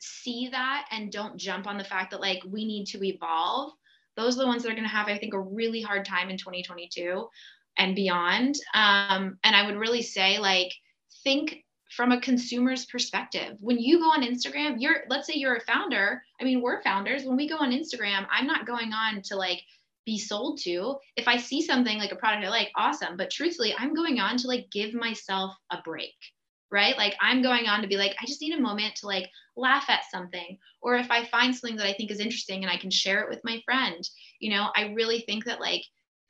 see 0.00 0.48
that 0.50 0.86
and 0.90 1.12
don't 1.12 1.36
jump 1.36 1.66
on 1.66 1.78
the 1.78 1.84
fact 1.84 2.10
that 2.10 2.20
like 2.20 2.42
we 2.46 2.64
need 2.64 2.86
to 2.86 3.04
evolve 3.04 3.72
those 4.16 4.36
are 4.36 4.42
the 4.42 4.46
ones 4.46 4.62
that 4.62 4.70
are 4.70 4.74
going 4.74 4.82
to 4.82 4.88
have 4.88 5.08
i 5.08 5.18
think 5.18 5.34
a 5.34 5.40
really 5.40 5.80
hard 5.80 6.04
time 6.04 6.30
in 6.30 6.36
2022 6.36 7.28
and 7.80 7.96
beyond. 7.96 8.56
Um, 8.74 9.38
and 9.42 9.56
i 9.56 9.64
would 9.66 9.76
really 9.76 10.02
say 10.02 10.38
like 10.38 10.72
think 11.24 11.64
from 11.90 12.12
a 12.12 12.20
consumer's 12.20 12.84
perspective. 12.86 13.56
When 13.58 13.78
you 13.78 13.98
go 13.98 14.10
on 14.10 14.22
instagram 14.22 14.76
you're 14.78 15.02
let's 15.08 15.26
say 15.26 15.34
you're 15.34 15.56
a 15.56 15.60
founder 15.60 16.22
i 16.40 16.44
mean 16.44 16.60
we're 16.60 16.82
founders. 16.82 17.24
When 17.24 17.36
we 17.36 17.48
go 17.48 17.56
on 17.56 17.72
instagram 17.72 18.26
i'm 18.30 18.46
not 18.46 18.66
going 18.66 18.92
on 18.92 19.22
to 19.22 19.36
like 19.36 19.62
be 20.06 20.18
sold 20.18 20.60
to. 20.62 20.96
If 21.16 21.26
i 21.26 21.36
see 21.36 21.62
something 21.62 21.98
like 21.98 22.12
a 22.12 22.16
product 22.16 22.44
i 22.44 22.48
like 22.48 22.70
awesome. 22.76 23.16
But 23.16 23.30
truthfully 23.30 23.74
i'm 23.78 23.94
going 23.94 24.20
on 24.20 24.36
to 24.38 24.48
like 24.48 24.70
give 24.70 24.94
myself 24.94 25.54
a 25.70 25.78
break 25.82 26.14
right? 26.70 26.96
Like 26.96 27.16
i'm 27.20 27.42
going 27.42 27.66
on 27.66 27.82
to 27.82 27.88
be 27.88 27.96
like 27.96 28.14
i 28.20 28.26
just 28.26 28.40
need 28.40 28.56
a 28.56 28.60
moment 28.60 28.94
to 28.96 29.06
like 29.06 29.28
laugh 29.56 29.84
at 29.88 30.10
something. 30.10 30.58
Or 30.82 30.96
if 30.96 31.10
i 31.10 31.24
find 31.26 31.54
something 31.54 31.76
that 31.76 31.86
i 31.86 31.92
think 31.92 32.10
is 32.10 32.20
interesting 32.20 32.62
and 32.62 32.70
i 32.70 32.76
can 32.76 32.90
share 32.90 33.20
it 33.20 33.28
with 33.28 33.40
my 33.44 33.60
friend 33.64 34.08
you 34.38 34.50
know 34.50 34.68
i 34.76 34.92
really 34.94 35.20
think 35.20 35.44
that 35.44 35.60
like 35.60 35.82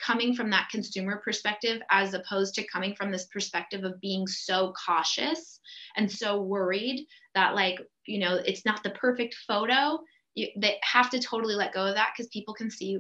coming 0.05 0.35
from 0.35 0.51
that 0.51 0.69
consumer 0.71 1.21
perspective 1.23 1.81
as 1.91 2.15
opposed 2.15 2.55
to 2.55 2.67
coming 2.67 2.95
from 2.95 3.13
this 3.13 3.27
perspective 3.27 3.85
of 3.85 4.01
being 4.01 4.27
so 4.27 4.73
cautious 4.87 5.61
and 5.97 6.11
so 6.11 6.41
worried 6.41 7.07
that 7.35 7.55
like 7.55 7.79
you 8.07 8.19
know 8.19 8.37
it's 8.45 8.65
not 8.65 8.83
the 8.83 8.91
perfect 8.91 9.35
photo 9.47 9.99
you, 10.35 10.49
they 10.57 10.79
have 10.83 11.11
to 11.11 11.21
totally 11.21 11.55
let 11.55 11.75
go 11.75 11.87
of 11.87 11.95
that 11.95 12.13
because 12.17 12.31
people 12.31 12.55
can 12.55 12.71
see 12.71 12.99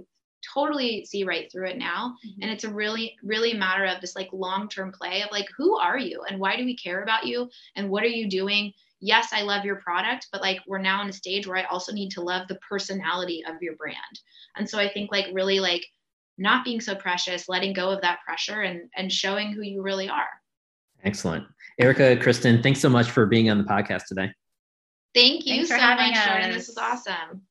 totally 0.54 1.04
see 1.04 1.24
right 1.24 1.50
through 1.50 1.68
it 1.68 1.78
now 1.78 2.16
Mhm. 2.24 2.38
and 2.42 2.50
it's 2.50 2.64
a 2.64 2.72
really 2.72 3.16
really 3.22 3.54
matter 3.54 3.84
of 3.84 4.00
this 4.00 4.16
like 4.16 4.28
long 4.32 4.68
term 4.68 4.92
play 4.92 5.22
of 5.22 5.30
like 5.30 5.48
who 5.56 5.76
are 5.78 5.98
you 5.98 6.22
and 6.22 6.38
why 6.38 6.56
do 6.56 6.64
we 6.64 6.76
care 6.76 7.02
about 7.02 7.26
you 7.26 7.50
and 7.76 7.88
what 7.88 8.02
are 8.02 8.08
you 8.08 8.28
doing 8.28 8.72
yes 9.00 9.32
i 9.32 9.42
love 9.42 9.64
your 9.64 9.76
product 9.76 10.28
but 10.32 10.40
like 10.40 10.60
we're 10.66 10.78
now 10.78 11.02
in 11.02 11.08
a 11.08 11.12
stage 11.12 11.46
where 11.46 11.56
i 11.58 11.64
also 11.64 11.92
need 11.92 12.10
to 12.10 12.20
love 12.20 12.48
the 12.48 12.58
personality 12.68 13.44
of 13.46 13.60
your 13.62 13.76
brand 13.76 14.20
and 14.56 14.68
so 14.68 14.78
i 14.78 14.88
think 14.88 15.10
like 15.12 15.26
really 15.32 15.60
like 15.60 15.84
not 16.40 16.64
being 16.64 16.80
so 16.80 16.94
precious, 16.94 17.50
letting 17.50 17.74
go 17.74 17.90
of 17.90 18.00
that 18.00 18.20
pressure 18.24 18.62
and 18.62 18.88
and 18.96 19.12
showing 19.12 19.52
who 19.52 19.60
you 19.60 19.82
really 19.82 20.08
are. 20.08 20.28
Excellent. 21.04 21.46
Erica, 21.78 22.16
Kristen, 22.16 22.62
thanks 22.62 22.80
so 22.80 22.88
much 22.88 23.10
for 23.10 23.26
being 23.26 23.50
on 23.50 23.58
the 23.58 23.64
podcast 23.64 24.06
today. 24.06 24.32
Thank 25.14 25.46
you 25.46 25.56
Thanks 25.56 25.68
so 25.68 25.74
for 25.76 25.80
having 25.80 26.12
much, 26.12 26.26
Jordan. 26.26 26.52
This 26.52 26.68
was 26.68 26.78
awesome. 26.78 27.42